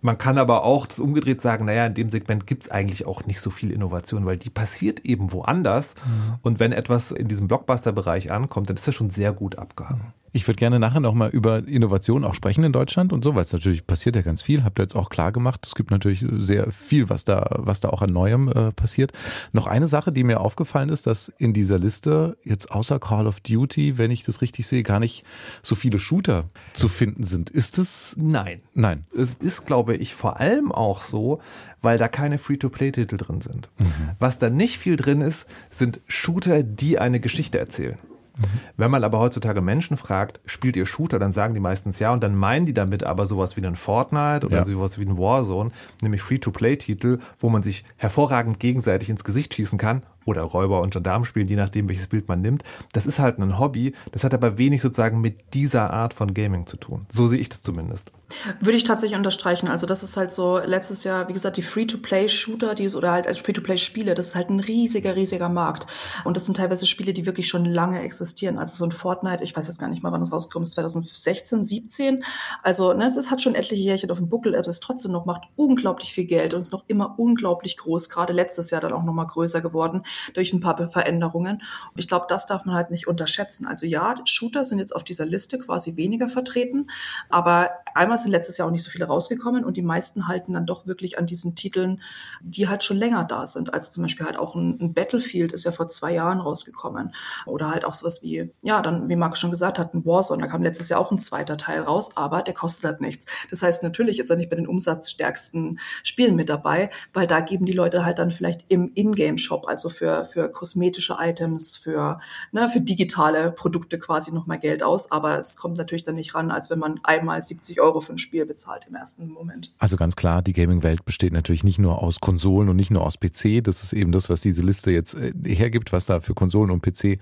Man 0.00 0.18
kann 0.18 0.36
aber 0.36 0.64
auch 0.64 0.86
das 0.86 0.98
umgedreht 0.98 1.40
sagen, 1.40 1.64
naja, 1.64 1.86
in 1.86 1.94
dem 1.94 2.10
Segment 2.10 2.46
gibt 2.46 2.64
es 2.64 2.70
eigentlich 2.70 3.06
auch 3.06 3.24
nicht 3.24 3.40
so 3.40 3.50
viel 3.50 3.70
Innovation, 3.70 4.26
weil 4.26 4.36
die 4.36 4.50
passiert 4.50 5.06
eben 5.06 5.32
woanders. 5.32 5.94
Mhm. 6.04 6.38
Und 6.42 6.60
wenn 6.60 6.72
etwas 6.72 7.12
in 7.12 7.28
diesem 7.28 7.46
Blockbuster-Bereich 7.46 8.32
ankommt, 8.32 8.68
dann 8.68 8.76
ist 8.76 8.88
das 8.88 8.96
schon 8.96 9.10
sehr 9.10 9.32
gut 9.32 9.58
abgehangen. 9.58 10.12
Ich 10.34 10.48
würde 10.48 10.56
gerne 10.56 10.78
nachher 10.78 11.00
nochmal 11.00 11.28
über 11.28 11.58
Innovation 11.68 12.24
auch 12.24 12.34
sprechen 12.34 12.64
in 12.64 12.72
Deutschland 12.72 13.12
und 13.12 13.22
so, 13.22 13.34
weil 13.34 13.42
es 13.42 13.52
natürlich 13.52 13.86
passiert 13.86 14.16
ja 14.16 14.22
ganz 14.22 14.40
viel. 14.40 14.64
Habt 14.64 14.78
ihr 14.78 14.84
jetzt 14.84 14.96
auch 14.96 15.10
klar 15.10 15.30
gemacht. 15.30 15.66
Es 15.66 15.74
gibt 15.74 15.90
natürlich 15.90 16.24
sehr 16.36 16.72
viel, 16.72 17.10
was 17.10 17.24
da, 17.24 17.50
was 17.58 17.80
da 17.80 17.90
auch 17.90 18.00
an 18.00 18.10
Neuem 18.10 18.48
äh, 18.48 18.72
passiert. 18.72 19.12
Noch 19.52 19.66
eine 19.66 19.86
Sache, 19.86 20.10
die 20.10 20.24
mir 20.24 20.40
aufgefallen 20.40 20.88
ist, 20.88 21.06
dass 21.06 21.28
in 21.36 21.52
dieser 21.52 21.78
Liste 21.78 22.38
jetzt 22.44 22.70
außer 22.70 22.98
Call 22.98 23.26
of 23.26 23.40
Duty, 23.40 23.98
wenn 23.98 24.10
ich 24.10 24.24
das 24.24 24.40
richtig 24.40 24.66
sehe, 24.66 24.82
gar 24.82 25.00
nicht 25.00 25.24
so 25.62 25.74
viele 25.74 25.98
Shooter 25.98 26.48
zu 26.72 26.88
finden 26.88 27.24
sind. 27.24 27.50
Ist 27.50 27.78
es? 27.78 28.16
Nein. 28.18 28.60
Nein. 28.72 29.02
Es 29.14 29.34
ist, 29.34 29.66
glaube 29.66 29.96
ich, 29.96 30.14
vor 30.14 30.40
allem 30.40 30.72
auch 30.72 31.02
so, 31.02 31.40
weil 31.82 31.98
da 31.98 32.08
keine 32.08 32.38
Free-to-Play-Titel 32.38 33.18
drin 33.18 33.42
sind. 33.42 33.68
Mhm. 33.78 34.10
Was 34.18 34.38
da 34.38 34.48
nicht 34.48 34.78
viel 34.78 34.96
drin 34.96 35.20
ist, 35.20 35.46
sind 35.68 36.00
Shooter, 36.06 36.62
die 36.62 36.98
eine 36.98 37.20
Geschichte 37.20 37.58
erzählen. 37.58 37.98
Mhm. 38.38 38.44
Wenn 38.76 38.90
man 38.90 39.04
aber 39.04 39.18
heutzutage 39.18 39.60
Menschen 39.60 39.96
fragt, 39.96 40.40
spielt 40.44 40.76
ihr 40.76 40.86
Shooter, 40.86 41.18
dann 41.18 41.32
sagen 41.32 41.54
die 41.54 41.60
meistens 41.60 41.98
ja 41.98 42.12
und 42.12 42.22
dann 42.22 42.34
meinen 42.34 42.66
die 42.66 42.74
damit 42.74 43.04
aber 43.04 43.26
sowas 43.26 43.56
wie 43.56 43.64
einen 43.64 43.76
Fortnite 43.76 44.46
oder 44.46 44.58
ja. 44.58 44.64
sowas 44.64 44.98
wie 44.98 45.06
einen 45.06 45.18
Warzone, 45.18 45.70
nämlich 46.02 46.22
Free-to-Play-Titel, 46.22 47.18
wo 47.38 47.48
man 47.48 47.62
sich 47.62 47.84
hervorragend 47.96 48.60
gegenseitig 48.60 49.10
ins 49.10 49.24
Gesicht 49.24 49.54
schießen 49.54 49.78
kann 49.78 50.02
oder 50.24 50.42
Räuber 50.42 50.80
und 50.80 50.92
Gendarmen 50.92 51.24
spielen, 51.24 51.48
je 51.48 51.56
nachdem, 51.56 51.88
welches 51.88 52.08
Bild 52.08 52.28
man 52.28 52.40
nimmt. 52.40 52.62
Das 52.92 53.06
ist 53.06 53.18
halt 53.18 53.38
ein 53.38 53.58
Hobby. 53.58 53.94
Das 54.12 54.24
hat 54.24 54.34
aber 54.34 54.58
wenig 54.58 54.82
sozusagen 54.82 55.20
mit 55.20 55.54
dieser 55.54 55.90
Art 55.90 56.14
von 56.14 56.34
Gaming 56.34 56.66
zu 56.66 56.76
tun. 56.76 57.06
So 57.08 57.26
sehe 57.26 57.38
ich 57.38 57.48
das 57.48 57.62
zumindest. 57.62 58.12
Würde 58.60 58.76
ich 58.76 58.84
tatsächlich 58.84 59.16
unterstreichen. 59.16 59.68
Also 59.68 59.86
das 59.86 60.02
ist 60.02 60.16
halt 60.16 60.32
so 60.32 60.58
letztes 60.58 61.04
Jahr, 61.04 61.28
wie 61.28 61.32
gesagt, 61.32 61.56
die 61.56 61.62
Free-to-Play-Shooter, 61.62 62.74
die 62.74 62.88
oder 62.88 63.12
halt 63.12 63.38
Free-to-Play-Spiele, 63.38 64.14
das 64.14 64.28
ist 64.28 64.34
halt 64.34 64.50
ein 64.50 64.60
riesiger, 64.60 65.16
riesiger 65.16 65.48
Markt. 65.48 65.86
Und 66.24 66.36
das 66.36 66.46
sind 66.46 66.56
teilweise 66.56 66.86
Spiele, 66.86 67.12
die 67.12 67.26
wirklich 67.26 67.48
schon 67.48 67.64
lange 67.64 68.00
existieren. 68.00 68.58
Also 68.58 68.76
so 68.76 68.84
ein 68.84 68.92
Fortnite, 68.92 69.44
ich 69.44 69.54
weiß 69.54 69.68
jetzt 69.68 69.78
gar 69.78 69.88
nicht 69.88 70.02
mal, 70.02 70.12
wann 70.12 70.20
das 70.20 70.32
rausgekommen 70.32 70.64
ist, 70.64 70.72
2016, 70.72 71.64
17. 71.64 72.24
Also 72.62 72.92
ne, 72.92 73.04
es 73.06 73.16
ist, 73.16 73.30
hat 73.30 73.42
schon 73.42 73.54
etliche 73.54 73.82
Jährchen 73.82 74.10
auf 74.10 74.18
dem 74.18 74.28
Buckel, 74.28 74.54
aber 74.54 74.62
es 74.62 74.68
ist 74.68 74.82
trotzdem 74.82 75.12
noch, 75.12 75.26
macht 75.26 75.42
unglaublich 75.56 76.12
viel 76.12 76.24
Geld 76.24 76.54
und 76.54 76.60
ist 76.60 76.72
noch 76.72 76.84
immer 76.86 77.18
unglaublich 77.18 77.76
groß. 77.76 78.08
Gerade 78.08 78.32
letztes 78.32 78.70
Jahr 78.70 78.80
dann 78.80 78.92
auch 78.92 79.04
noch 79.04 79.12
mal 79.12 79.26
größer 79.26 79.60
geworden 79.60 80.02
durch 80.34 80.52
ein 80.52 80.60
paar 80.60 80.88
Veränderungen. 80.88 81.62
Ich 81.96 82.08
glaube, 82.08 82.26
das 82.28 82.46
darf 82.46 82.64
man 82.64 82.74
halt 82.74 82.90
nicht 82.90 83.06
unterschätzen. 83.06 83.66
Also 83.66 83.86
ja, 83.86 84.14
Shooter 84.24 84.64
sind 84.64 84.78
jetzt 84.78 84.94
auf 84.94 85.04
dieser 85.04 85.26
Liste 85.26 85.58
quasi 85.58 85.96
weniger 85.96 86.28
vertreten, 86.28 86.88
aber 87.28 87.70
einmal 87.94 88.18
sind 88.18 88.30
letztes 88.30 88.58
Jahr 88.58 88.68
auch 88.68 88.72
nicht 88.72 88.84
so 88.84 88.90
viele 88.90 89.06
rausgekommen 89.06 89.64
und 89.64 89.76
die 89.76 89.82
meisten 89.82 90.28
halten 90.28 90.52
dann 90.52 90.66
doch 90.66 90.86
wirklich 90.86 91.18
an 91.18 91.26
diesen 91.26 91.54
Titeln, 91.54 92.00
die 92.40 92.68
halt 92.68 92.84
schon 92.84 92.96
länger 92.96 93.24
da 93.24 93.46
sind. 93.46 93.72
Also 93.72 93.90
zum 93.90 94.04
Beispiel 94.04 94.26
halt 94.26 94.38
auch 94.38 94.54
ein, 94.54 94.78
ein 94.80 94.94
Battlefield 94.94 95.52
ist 95.52 95.64
ja 95.64 95.72
vor 95.72 95.88
zwei 95.88 96.12
Jahren 96.12 96.40
rausgekommen 96.40 97.14
oder 97.46 97.70
halt 97.70 97.84
auch 97.84 97.94
sowas 97.94 98.22
wie, 98.22 98.50
ja, 98.62 98.80
dann, 98.82 99.08
wie 99.08 99.16
Marc 99.16 99.36
schon 99.36 99.50
gesagt 99.50 99.78
hat, 99.78 99.94
ein 99.94 100.04
Warzone, 100.04 100.42
da 100.42 100.48
kam 100.48 100.62
letztes 100.62 100.88
Jahr 100.88 101.00
auch 101.00 101.10
ein 101.10 101.18
zweiter 101.18 101.56
Teil 101.56 101.80
raus, 101.80 102.16
aber 102.16 102.42
der 102.42 102.54
kostet 102.54 102.84
halt 102.84 103.00
nichts. 103.00 103.26
Das 103.50 103.62
heißt, 103.62 103.82
natürlich 103.82 104.18
ist 104.18 104.30
er 104.30 104.36
nicht 104.36 104.50
bei 104.50 104.56
den 104.56 104.66
umsatzstärksten 104.66 105.78
Spielen 106.02 106.36
mit 106.36 106.48
dabei, 106.48 106.90
weil 107.12 107.26
da 107.26 107.40
geben 107.40 107.64
die 107.64 107.72
Leute 107.72 108.04
halt 108.04 108.18
dann 108.18 108.32
vielleicht 108.32 108.64
im 108.68 108.92
Ingame-Shop, 108.94 109.66
also 109.68 109.88
für, 109.88 110.24
für 110.24 110.50
kosmetische 110.50 111.16
Items, 111.20 111.76
für, 111.76 112.20
ne, 112.52 112.68
für 112.68 112.80
digitale 112.80 113.52
Produkte 113.52 113.98
quasi 113.98 114.32
nochmal 114.32 114.58
Geld 114.58 114.82
aus. 114.82 115.10
Aber 115.10 115.38
es 115.38 115.56
kommt 115.56 115.76
natürlich 115.76 116.04
dann 116.04 116.14
nicht 116.14 116.34
ran, 116.34 116.50
als 116.50 116.70
wenn 116.70 116.78
man 116.78 117.00
einmal 117.02 117.42
70 117.42 117.80
Euro 117.82 118.00
für 118.00 118.12
ein 118.12 118.18
Spiel 118.18 118.46
bezahlt 118.46 118.86
im 118.88 118.94
ersten 118.94 119.28
Moment. 119.28 119.72
Also 119.78 119.96
ganz 119.96 120.16
klar, 120.16 120.40
die 120.40 120.52
Gaming-Welt 120.52 121.04
besteht 121.04 121.32
natürlich 121.32 121.64
nicht 121.64 121.78
nur 121.78 122.02
aus 122.02 122.20
Konsolen 122.20 122.68
und 122.68 122.76
nicht 122.76 122.90
nur 122.90 123.04
aus 123.04 123.18
PC. 123.18 123.62
Das 123.62 123.82
ist 123.82 123.92
eben 123.92 124.12
das, 124.12 124.30
was 124.30 124.40
diese 124.40 124.62
Liste 124.62 124.90
jetzt 124.90 125.14
äh, 125.14 125.32
hergibt, 125.44 125.92
was 125.92 126.06
da 126.06 126.20
für 126.20 126.34
Konsolen 126.34 126.70
und 126.70 126.82
PC 126.82 127.18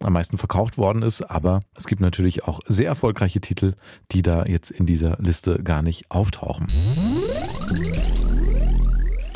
am 0.00 0.12
meisten 0.12 0.36
verkauft 0.38 0.78
worden 0.78 1.02
ist. 1.02 1.22
Aber 1.22 1.62
es 1.74 1.86
gibt 1.86 2.00
natürlich 2.00 2.44
auch 2.44 2.60
sehr 2.66 2.86
erfolgreiche 2.86 3.40
Titel, 3.40 3.74
die 4.12 4.22
da 4.22 4.44
jetzt 4.44 4.70
in 4.70 4.86
dieser 4.86 5.16
Liste 5.18 5.62
gar 5.62 5.82
nicht 5.82 6.10
auftauchen. 6.10 6.66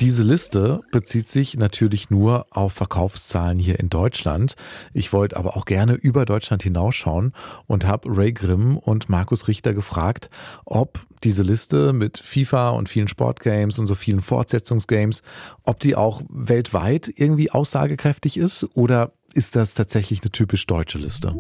Diese 0.01 0.23
Liste 0.23 0.83
bezieht 0.93 1.31
sich 1.31 1.57
natürlich 1.57 2.11
nur 2.11 2.47
auf 2.51 2.75
Verkaufszahlen 2.75 3.59
hier 3.59 3.81
in 3.81 3.89
Deutschland. 3.89 4.55
Ich 4.93 5.15
wollte 5.15 5.39
aber 5.39 5.57
auch 5.57 5.65
gerne 5.65 5.95
über 5.95 6.27
Deutschland 6.27 6.63
hinausschauen 6.63 7.33
und 7.67 7.87
habe 7.87 8.15
Ray 8.15 8.33
Grimm 8.33 8.77
und 8.77 9.09
Markus 9.09 9.49
Richter 9.49 9.73
gefragt, 9.73 10.29
ob 10.67 11.01
diese 11.25 11.43
Liste 11.43 11.95
mit 11.95 12.19
FIFA 12.19 12.71
und 12.71 12.91
vielen 12.91 13.09
Sportgames 13.09 13.79
und 13.79 13.87
so 13.87 13.95
vielen 13.95 14.21
Fortsetzungsgames, 14.21 15.23
ob 15.65 15.81
die 15.81 15.97
auch 15.97 16.21
weltweit 16.29 17.11
irgendwie 17.17 17.51
aussagekräftig 17.51 18.37
ist 18.37 18.67
oder 18.75 19.13
ist 19.33 19.57
das 19.57 19.73
tatsächlich 19.73 20.21
eine 20.23 20.31
typisch 20.31 20.67
deutsche 20.67 20.99
Liste? 20.99 21.35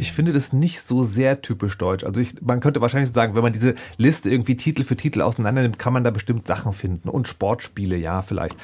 Ich 0.00 0.12
finde 0.12 0.32
das 0.32 0.52
nicht 0.52 0.80
so 0.80 1.02
sehr 1.02 1.40
typisch 1.42 1.78
deutsch. 1.78 2.04
Also 2.04 2.20
ich, 2.20 2.40
man 2.40 2.60
könnte 2.60 2.80
wahrscheinlich 2.80 3.12
sagen, 3.12 3.34
wenn 3.34 3.42
man 3.42 3.52
diese 3.52 3.74
Liste 3.96 4.30
irgendwie 4.30 4.56
Titel 4.56 4.82
für 4.82 4.96
Titel 4.96 5.22
auseinander 5.22 5.62
nimmt, 5.62 5.78
kann 5.78 5.92
man 5.92 6.04
da 6.04 6.10
bestimmt 6.10 6.46
Sachen 6.46 6.72
finden. 6.72 7.08
Und 7.08 7.28
Sportspiele, 7.28 7.96
ja, 7.96 8.22
vielleicht. 8.22 8.56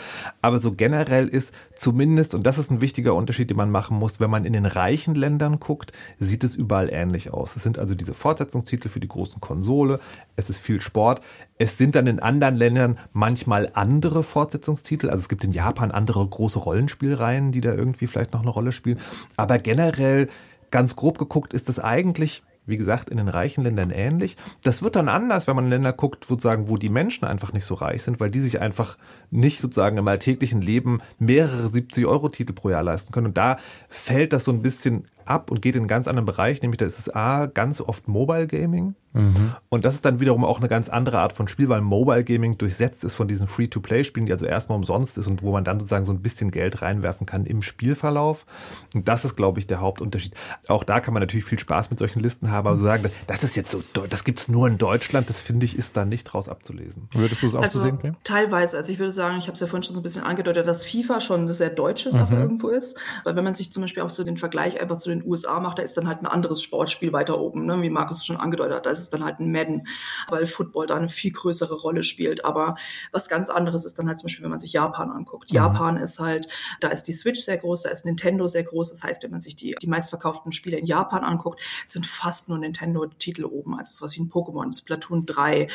Aber 0.42 0.58
so 0.58 0.72
generell 0.72 1.28
ist 1.28 1.52
zumindest, 1.76 2.34
und 2.34 2.46
das 2.46 2.58
ist 2.58 2.70
ein 2.70 2.80
wichtiger 2.80 3.14
Unterschied, 3.14 3.50
den 3.50 3.56
man 3.56 3.70
machen 3.70 3.98
muss, 3.98 4.20
wenn 4.20 4.30
man 4.30 4.44
in 4.44 4.52
den 4.52 4.66
reichen 4.66 5.14
Ländern 5.14 5.60
guckt, 5.60 5.92
sieht 6.18 6.44
es 6.44 6.54
überall 6.54 6.88
ähnlich 6.92 7.32
aus. 7.32 7.56
Es 7.56 7.62
sind 7.62 7.78
also 7.78 7.94
diese 7.94 8.14
Fortsetzungstitel 8.14 8.88
für 8.88 9.00
die 9.00 9.08
großen 9.08 9.40
Konsole. 9.40 10.00
Es 10.36 10.50
ist 10.50 10.58
viel 10.58 10.80
Sport. 10.80 11.20
Es 11.58 11.78
sind 11.78 11.94
dann 11.94 12.06
in 12.06 12.20
anderen 12.20 12.54
Ländern 12.54 12.98
manchmal 13.12 13.70
andere 13.74 14.22
Fortsetzungstitel. 14.22 15.10
Also 15.10 15.22
es 15.22 15.28
gibt 15.28 15.44
in 15.44 15.52
Japan 15.52 15.90
andere 15.90 16.26
große 16.26 16.58
Rollenspielreihen, 16.58 17.52
die 17.52 17.60
da 17.60 17.72
irgendwie 17.72 18.06
vielleicht 18.06 18.32
noch 18.32 18.42
eine 18.42 18.50
Rolle 18.50 18.72
spielen. 18.72 18.98
Aber 19.36 19.58
generell 19.58 20.28
ganz 20.70 20.96
grob 20.96 21.18
geguckt 21.18 21.52
ist 21.52 21.68
es 21.68 21.78
eigentlich 21.78 22.42
wie 22.66 22.76
gesagt, 22.76 23.08
in 23.08 23.18
den 23.18 23.28
reichen 23.28 23.62
Ländern 23.62 23.90
ähnlich. 23.90 24.36
Das 24.62 24.82
wird 24.82 24.96
dann 24.96 25.08
anders, 25.08 25.46
wenn 25.46 25.56
man 25.56 25.66
in 25.66 25.70
Länder 25.70 25.92
guckt, 25.92 26.24
sozusagen, 26.24 26.68
wo 26.68 26.76
die 26.76 26.88
Menschen 26.88 27.24
einfach 27.24 27.52
nicht 27.52 27.64
so 27.64 27.74
reich 27.74 28.02
sind, 28.02 28.20
weil 28.20 28.30
die 28.30 28.40
sich 28.40 28.60
einfach 28.60 28.96
nicht 29.30 29.60
sozusagen 29.60 29.98
im 29.98 30.08
alltäglichen 30.08 30.60
Leben 30.60 31.00
mehrere 31.18 31.68
70-Euro-Titel 31.68 32.52
pro 32.52 32.70
Jahr 32.70 32.82
leisten 32.82 33.12
können. 33.12 33.28
Und 33.28 33.36
da 33.36 33.58
fällt 33.88 34.32
das 34.32 34.44
so 34.44 34.52
ein 34.52 34.62
bisschen 34.62 35.08
ab 35.26 35.50
und 35.50 35.62
geht 35.62 35.76
in 35.76 35.82
einen 35.82 35.88
ganz 35.88 36.08
anderen 36.08 36.26
Bereich, 36.26 36.62
nämlich 36.62 36.78
da 36.78 36.86
ist 36.86 36.98
es 36.98 37.14
A, 37.14 37.46
ganz 37.46 37.80
oft 37.80 38.08
Mobile 38.08 38.46
Gaming. 38.46 38.94
Mhm. 39.14 39.52
Und 39.68 39.84
das 39.84 39.94
ist 39.94 40.04
dann 40.04 40.18
wiederum 40.18 40.44
auch 40.44 40.58
eine 40.58 40.68
ganz 40.68 40.88
andere 40.88 41.20
Art 41.20 41.32
von 41.32 41.46
Spiel, 41.46 41.68
weil 41.68 41.80
Mobile 41.80 42.24
Gaming 42.24 42.58
durchsetzt 42.58 43.04
ist 43.04 43.14
von 43.14 43.28
diesen 43.28 43.46
Free-to-Play-Spielen, 43.46 44.26
die 44.26 44.32
also 44.32 44.44
erstmal 44.44 44.76
umsonst 44.76 45.16
ist 45.18 45.28
und 45.28 45.42
wo 45.42 45.52
man 45.52 45.62
dann 45.62 45.78
sozusagen 45.78 46.04
so 46.04 46.12
ein 46.12 46.20
bisschen 46.20 46.50
Geld 46.50 46.82
reinwerfen 46.82 47.24
kann 47.24 47.46
im 47.46 47.62
Spielverlauf. 47.62 48.44
Und 48.92 49.06
das 49.06 49.24
ist, 49.24 49.36
glaube 49.36 49.60
ich, 49.60 49.68
der 49.68 49.80
Hauptunterschied. 49.80 50.34
Auch 50.66 50.82
da 50.82 50.98
kann 50.98 51.14
man 51.14 51.22
natürlich 51.22 51.44
viel 51.44 51.60
Spaß 51.60 51.90
mit 51.90 52.00
solchen 52.00 52.20
Listen 52.20 52.50
haben, 52.50 52.66
aber 52.66 52.76
so 52.76 52.84
sagen, 52.84 53.08
das 53.28 53.44
ist 53.44 53.56
jetzt 53.56 53.70
so, 53.70 53.82
das 54.10 54.24
gibt 54.24 54.40
es 54.40 54.48
nur 54.48 54.66
in 54.66 54.78
Deutschland, 54.78 55.28
das 55.28 55.40
finde 55.40 55.64
ich, 55.64 55.78
ist 55.78 55.96
da 55.96 56.04
nicht 56.04 56.24
draus 56.24 56.48
abzulesen. 56.48 57.08
Würdest 57.12 57.42
du 57.42 57.46
es 57.46 57.54
auch 57.54 57.62
also, 57.62 57.78
so 57.78 57.84
sehen, 57.84 58.00
Claire? 58.00 58.16
Teilweise. 58.24 58.76
Also 58.76 58.92
ich 58.92 58.98
würde 58.98 59.12
sagen, 59.12 59.38
ich 59.38 59.44
habe 59.44 59.54
es 59.54 59.60
ja 59.60 59.68
vorhin 59.68 59.84
schon 59.84 59.94
so 59.94 60.00
ein 60.00 60.02
bisschen 60.02 60.24
angedeutet, 60.24 60.66
dass 60.66 60.84
FIFA 60.84 61.20
schon 61.20 61.42
eine 61.42 61.52
sehr 61.52 61.70
deutsche 61.70 62.10
Sache 62.10 62.34
mhm. 62.34 62.42
irgendwo 62.42 62.68
ist. 62.68 62.98
Weil 63.22 63.36
wenn 63.36 63.44
man 63.44 63.54
sich 63.54 63.72
zum 63.72 63.82
Beispiel 63.82 64.02
auch 64.02 64.10
so 64.10 64.24
den 64.24 64.36
Vergleich 64.36 64.80
einfach 64.80 64.96
zu 64.96 65.08
den 65.08 65.13
USA 65.22 65.60
macht, 65.60 65.78
da 65.78 65.82
ist 65.82 65.96
dann 65.96 66.08
halt 66.08 66.20
ein 66.20 66.26
anderes 66.26 66.62
Sportspiel 66.62 67.12
weiter 67.12 67.38
oben, 67.38 67.66
ne? 67.66 67.82
wie 67.82 67.90
Markus 67.90 68.24
schon 68.24 68.36
angedeutet 68.36 68.76
hat. 68.76 68.86
Da 68.86 68.90
ist 68.90 69.00
es 69.00 69.10
dann 69.10 69.24
halt 69.24 69.38
ein 69.40 69.52
Madden, 69.52 69.86
weil 70.28 70.46
Football 70.46 70.86
da 70.86 70.96
eine 70.96 71.08
viel 71.08 71.32
größere 71.32 71.74
Rolle 71.74 72.02
spielt. 72.02 72.44
Aber 72.44 72.74
was 73.12 73.28
ganz 73.28 73.50
anderes 73.50 73.84
ist 73.84 73.98
dann 73.98 74.08
halt 74.08 74.18
zum 74.18 74.26
Beispiel, 74.26 74.44
wenn 74.44 74.50
man 74.50 74.58
sich 74.58 74.72
Japan 74.72 75.10
anguckt. 75.10 75.50
Mhm. 75.50 75.56
Japan 75.56 75.96
ist 75.96 76.18
halt, 76.18 76.48
da 76.80 76.88
ist 76.88 77.04
die 77.04 77.12
Switch 77.12 77.40
sehr 77.40 77.58
groß, 77.58 77.82
da 77.82 77.90
ist 77.90 78.04
Nintendo 78.04 78.46
sehr 78.46 78.64
groß. 78.64 78.90
Das 78.90 79.04
heißt, 79.04 79.22
wenn 79.22 79.30
man 79.30 79.40
sich 79.40 79.56
die, 79.56 79.76
die 79.80 79.86
meistverkauften 79.86 80.52
Spiele 80.52 80.78
in 80.78 80.86
Japan 80.86 81.24
anguckt, 81.24 81.60
sind 81.86 82.06
fast 82.06 82.48
nur 82.48 82.58
Nintendo-Titel 82.58 83.44
oben. 83.44 83.78
Also 83.78 83.94
sowas 83.94 84.16
wie 84.16 84.22
ein 84.22 84.30
Pokémon, 84.30 84.76
Splatoon 84.76 85.26
3, 85.26 85.68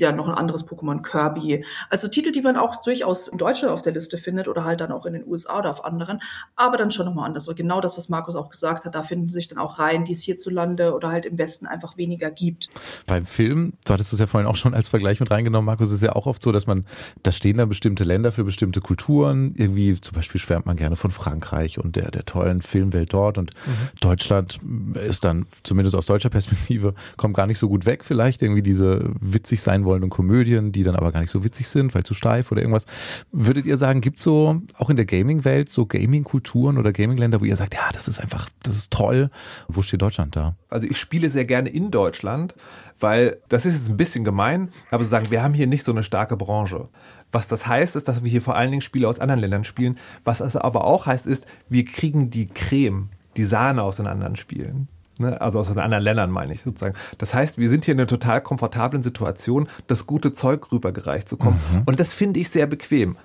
ja, 0.00 0.12
noch 0.12 0.28
ein 0.28 0.34
anderes 0.34 0.66
Pokémon 0.66 1.02
Kirby. 1.02 1.64
Also 1.88 2.08
Titel, 2.08 2.32
die 2.32 2.42
man 2.42 2.56
auch 2.56 2.82
durchaus 2.82 3.28
in 3.28 3.38
Deutschland 3.38 3.72
auf 3.72 3.82
der 3.82 3.92
Liste 3.92 4.18
findet 4.18 4.48
oder 4.48 4.64
halt 4.64 4.80
dann 4.80 4.92
auch 4.92 5.06
in 5.06 5.12
den 5.12 5.26
USA 5.26 5.58
oder 5.58 5.70
auf 5.70 5.84
anderen, 5.84 6.20
aber 6.56 6.76
dann 6.76 6.90
schon 6.90 7.06
nochmal 7.06 7.26
anders. 7.26 7.48
Und 7.48 7.56
genau 7.56 7.80
das, 7.80 7.96
was 7.96 8.08
Markus 8.08 8.34
auch 8.34 8.50
gesagt 8.50 8.84
hat, 8.84 8.94
da 8.94 9.02
finden 9.02 9.28
sich 9.28 9.48
dann 9.48 9.58
auch 9.58 9.78
Reihen, 9.78 10.04
die 10.04 10.12
es 10.12 10.22
hierzulande 10.22 10.94
oder 10.94 11.10
halt 11.10 11.26
im 11.26 11.38
Westen 11.38 11.66
einfach 11.66 11.96
weniger 11.96 12.30
gibt. 12.30 12.68
Beim 13.06 13.26
Film, 13.26 13.74
du 13.84 13.92
hattest 13.92 14.12
es 14.12 14.18
ja 14.18 14.26
vorhin 14.26 14.48
auch 14.48 14.56
schon 14.56 14.74
als 14.74 14.88
Vergleich 14.88 15.20
mit 15.20 15.30
reingenommen, 15.30 15.66
Markus, 15.66 15.92
ist 15.92 16.02
ja 16.02 16.14
auch 16.14 16.26
oft 16.26 16.42
so, 16.42 16.52
dass 16.52 16.66
man, 16.66 16.86
da 17.22 17.32
stehen 17.32 17.58
da 17.58 17.66
bestimmte 17.66 18.04
Länder 18.04 18.32
für 18.32 18.44
bestimmte 18.44 18.80
Kulturen. 18.80 19.54
Irgendwie 19.56 20.00
zum 20.00 20.14
Beispiel 20.14 20.40
schwärmt 20.40 20.66
man 20.66 20.76
gerne 20.76 20.96
von 20.96 21.10
Frankreich 21.10 21.78
und 21.78 21.96
der, 21.96 22.10
der 22.10 22.24
tollen 22.24 22.62
Filmwelt 22.62 23.12
dort 23.12 23.38
und 23.38 23.52
mhm. 23.66 23.98
Deutschland 24.00 24.58
ist 24.94 25.24
dann, 25.24 25.46
zumindest 25.62 25.94
aus 25.96 26.06
deutscher 26.06 26.30
Perspektive, 26.30 26.94
kommt 27.16 27.34
gar 27.34 27.46
nicht 27.46 27.58
so 27.58 27.68
gut 27.68 27.86
weg 27.86 28.04
vielleicht. 28.04 28.42
Irgendwie 28.42 28.62
diese 28.62 29.10
witzig 29.20 29.62
sein 29.62 29.84
wollenden 29.90 30.10
Komödien, 30.10 30.72
die 30.72 30.82
dann 30.82 30.94
aber 30.94 31.12
gar 31.12 31.20
nicht 31.20 31.30
so 31.30 31.44
witzig 31.44 31.68
sind, 31.68 31.94
weil 31.94 32.04
zu 32.04 32.14
steif 32.14 32.50
oder 32.52 32.62
irgendwas. 32.62 32.86
Würdet 33.32 33.66
ihr 33.66 33.76
sagen, 33.76 34.00
gibt 34.00 34.18
es 34.18 34.24
so 34.24 34.60
auch 34.78 34.88
in 34.88 34.96
der 34.96 35.04
Gaming-Welt 35.04 35.68
so 35.68 35.84
Gaming-Kulturen 35.84 36.78
oder 36.78 36.92
Gaming-Länder, 36.92 37.40
wo 37.40 37.44
ihr 37.44 37.56
sagt, 37.56 37.74
ja, 37.74 37.90
das 37.92 38.08
ist 38.08 38.20
einfach, 38.20 38.48
das 38.62 38.76
ist 38.76 38.92
toll. 38.92 39.30
Wo 39.68 39.82
steht 39.82 40.00
Deutschland 40.00 40.36
da? 40.36 40.54
Also 40.68 40.86
ich 40.88 40.96
spiele 40.96 41.28
sehr 41.28 41.44
gerne 41.44 41.68
in 41.68 41.90
Deutschland, 41.90 42.54
weil 43.00 43.38
das 43.48 43.66
ist 43.66 43.74
jetzt 43.74 43.90
ein 43.90 43.96
bisschen 43.96 44.24
gemein, 44.24 44.70
aber 44.90 45.02
zu 45.02 45.10
sagen, 45.10 45.30
wir 45.30 45.42
haben 45.42 45.54
hier 45.54 45.66
nicht 45.66 45.84
so 45.84 45.92
eine 45.92 46.02
starke 46.02 46.36
Branche. 46.36 46.88
Was 47.32 47.48
das 47.48 47.66
heißt, 47.66 47.96
ist, 47.96 48.08
dass 48.08 48.22
wir 48.22 48.30
hier 48.30 48.42
vor 48.42 48.56
allen 48.56 48.70
Dingen 48.70 48.82
Spiele 48.82 49.08
aus 49.08 49.20
anderen 49.20 49.40
Ländern 49.40 49.64
spielen. 49.64 49.98
Was 50.24 50.38
das 50.38 50.56
aber 50.56 50.84
auch 50.84 51.06
heißt, 51.06 51.26
ist, 51.26 51.46
wir 51.68 51.84
kriegen 51.84 52.30
die 52.30 52.46
Creme, 52.46 53.08
die 53.36 53.44
Sahne 53.44 53.82
aus 53.82 53.96
den 53.96 54.06
anderen 54.06 54.36
Spielen. 54.36 54.88
Ne? 55.20 55.40
Also 55.40 55.60
aus 55.60 55.68
den 55.68 55.78
anderen 55.78 56.02
Ländern 56.02 56.30
meine 56.30 56.52
ich 56.52 56.62
sozusagen. 56.62 56.94
Das 57.18 57.34
heißt, 57.34 57.58
wir 57.58 57.70
sind 57.70 57.84
hier 57.84 57.92
in 57.92 58.00
einer 58.00 58.06
total 58.06 58.40
komfortablen 58.40 59.02
Situation, 59.02 59.68
das 59.86 60.06
gute 60.06 60.32
Zeug 60.32 60.72
rübergereicht 60.72 61.28
zu 61.28 61.36
kommen. 61.36 61.60
Mhm. 61.72 61.82
Und 61.86 62.00
das 62.00 62.14
finde 62.14 62.40
ich 62.40 62.48
sehr 62.48 62.66
bequem. 62.66 63.16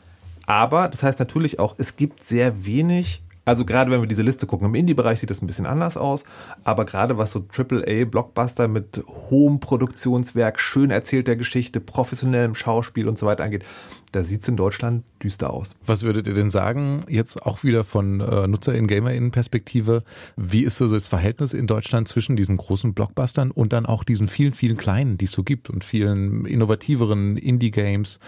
Aber 0.46 0.90
das 0.90 1.02
heißt 1.02 1.20
natürlich 1.20 1.60
auch, 1.60 1.76
es 1.78 1.96
gibt 1.96 2.24
sehr 2.24 2.66
wenig 2.66 3.24
also 3.46 3.64
gerade 3.64 3.92
wenn 3.92 4.02
wir 4.02 4.08
diese 4.08 4.24
Liste 4.24 4.48
gucken, 4.48 4.68
im 4.68 4.76
Indie-Bereich 4.76 5.20
sieht 5.20 5.30
das 5.30 5.42
ein 5.42 5.48
bisschen 5.48 5.68
anders 5.68 5.98
aus, 5.98 6.26
aber 6.64 6.86
gerade 6.86 7.18
was 7.18 7.32
so 7.32 7.46
AAA-Blockbuster 7.56 8.68
mit 8.68 9.04
hohem 9.30 9.60
Produktionswerk, 9.60 10.60
schön 10.60 10.90
erzählter 10.90 11.36
Geschichte, 11.36 11.80
professionellem 11.80 12.56
Schauspiel 12.56 13.08
und 13.08 13.20
so 13.20 13.28
weiter 13.28 13.44
angeht, 13.44 13.64
da 14.12 14.24
sieht 14.24 14.42
es 14.42 14.48
in 14.48 14.56
Deutschland 14.56 15.04
düster 15.22 15.52
aus. 15.52 15.76
Was 15.86 16.04
würdet 16.04 16.26
ihr 16.26 16.34
denn 16.34 16.50
sagen, 16.50 17.04
jetzt 17.08 17.46
auch 17.46 17.64
wieder 17.64 17.84
von 17.84 18.22
äh, 18.22 18.48
NutzerInnen, 18.48 18.88
GamerInnen-Perspektive, 18.88 20.04
wie 20.38 20.64
ist 20.64 20.78
so 20.78 20.88
das 20.88 21.08
Verhältnis 21.08 21.54
in 21.54 21.68
Deutschland 21.68 22.08
zwischen 22.08 22.36
diesen 22.36 22.58
großen 22.58 22.94
Blockbustern 22.94 23.52
und 23.52 23.74
dann 23.74 23.86
auch 23.86 24.04
diesen 24.04 24.28
vielen, 24.28 24.54
vielen 24.54 24.78
kleinen, 24.78 25.18
die 25.18 25.26
es 25.26 25.32
so 25.32 25.44
gibt 25.44 25.70
und 25.70 25.84
vielen 25.84 26.46
innovativeren 26.46 27.38
Indie-Games? 27.38 28.20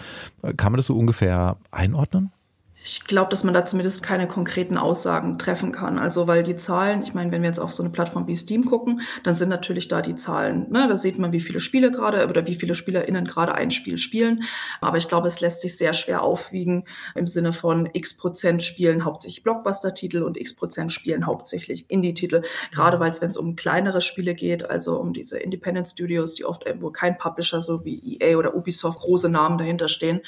Kann 0.56 0.72
man 0.72 0.76
das 0.76 0.86
so 0.86 0.96
ungefähr 0.96 1.56
einordnen? 1.70 2.30
Ich 2.90 3.04
glaube, 3.04 3.28
dass 3.28 3.44
man 3.44 3.52
da 3.52 3.66
zumindest 3.66 4.02
keine 4.02 4.26
konkreten 4.26 4.78
Aussagen 4.78 5.38
treffen 5.38 5.72
kann. 5.72 5.98
Also, 5.98 6.26
weil 6.26 6.42
die 6.42 6.56
Zahlen, 6.56 7.02
ich 7.02 7.12
meine, 7.12 7.30
wenn 7.30 7.42
wir 7.42 7.48
jetzt 7.50 7.60
auf 7.60 7.74
so 7.74 7.82
eine 7.82 7.92
Plattform 7.92 8.26
wie 8.26 8.34
Steam 8.34 8.64
gucken, 8.64 9.02
dann 9.24 9.36
sind 9.36 9.50
natürlich 9.50 9.88
da 9.88 10.00
die 10.00 10.14
Zahlen. 10.14 10.70
Ne? 10.70 10.88
Da 10.88 10.96
sieht 10.96 11.18
man, 11.18 11.30
wie 11.32 11.40
viele 11.40 11.60
Spiele 11.60 11.90
gerade 11.90 12.26
oder 12.26 12.46
wie 12.46 12.54
viele 12.54 12.74
SpielerInnen 12.74 13.26
gerade 13.26 13.54
ein 13.54 13.70
Spiel 13.70 13.98
spielen. 13.98 14.42
Aber 14.80 14.96
ich 14.96 15.06
glaube, 15.06 15.28
es 15.28 15.40
lässt 15.40 15.60
sich 15.60 15.76
sehr 15.76 15.92
schwer 15.92 16.22
aufwiegen 16.22 16.86
im 17.14 17.26
Sinne 17.26 17.52
von 17.52 17.90
x 17.92 18.16
Prozent 18.16 18.62
spielen 18.62 19.04
hauptsächlich 19.04 19.42
Blockbuster-Titel 19.42 20.22
und 20.22 20.38
x 20.38 20.56
Prozent 20.56 20.90
spielen 20.90 21.26
hauptsächlich 21.26 21.90
Indie-Titel. 21.90 22.40
Gerade 22.72 22.98
weil 23.00 23.10
es, 23.10 23.20
wenn 23.20 23.28
es 23.28 23.36
um 23.36 23.54
kleinere 23.54 24.00
Spiele 24.00 24.34
geht, 24.34 24.70
also 24.70 24.98
um 24.98 25.12
diese 25.12 25.38
Independent 25.38 25.88
Studios, 25.88 26.36
die 26.36 26.46
oft 26.46 26.64
irgendwo 26.64 26.90
kein 26.90 27.18
Publisher, 27.18 27.60
so 27.60 27.84
wie 27.84 28.16
EA 28.18 28.38
oder 28.38 28.56
Ubisoft, 28.56 29.00
große 29.00 29.28
Namen 29.28 29.58
dahinter 29.58 29.88
stehen, 29.88 30.22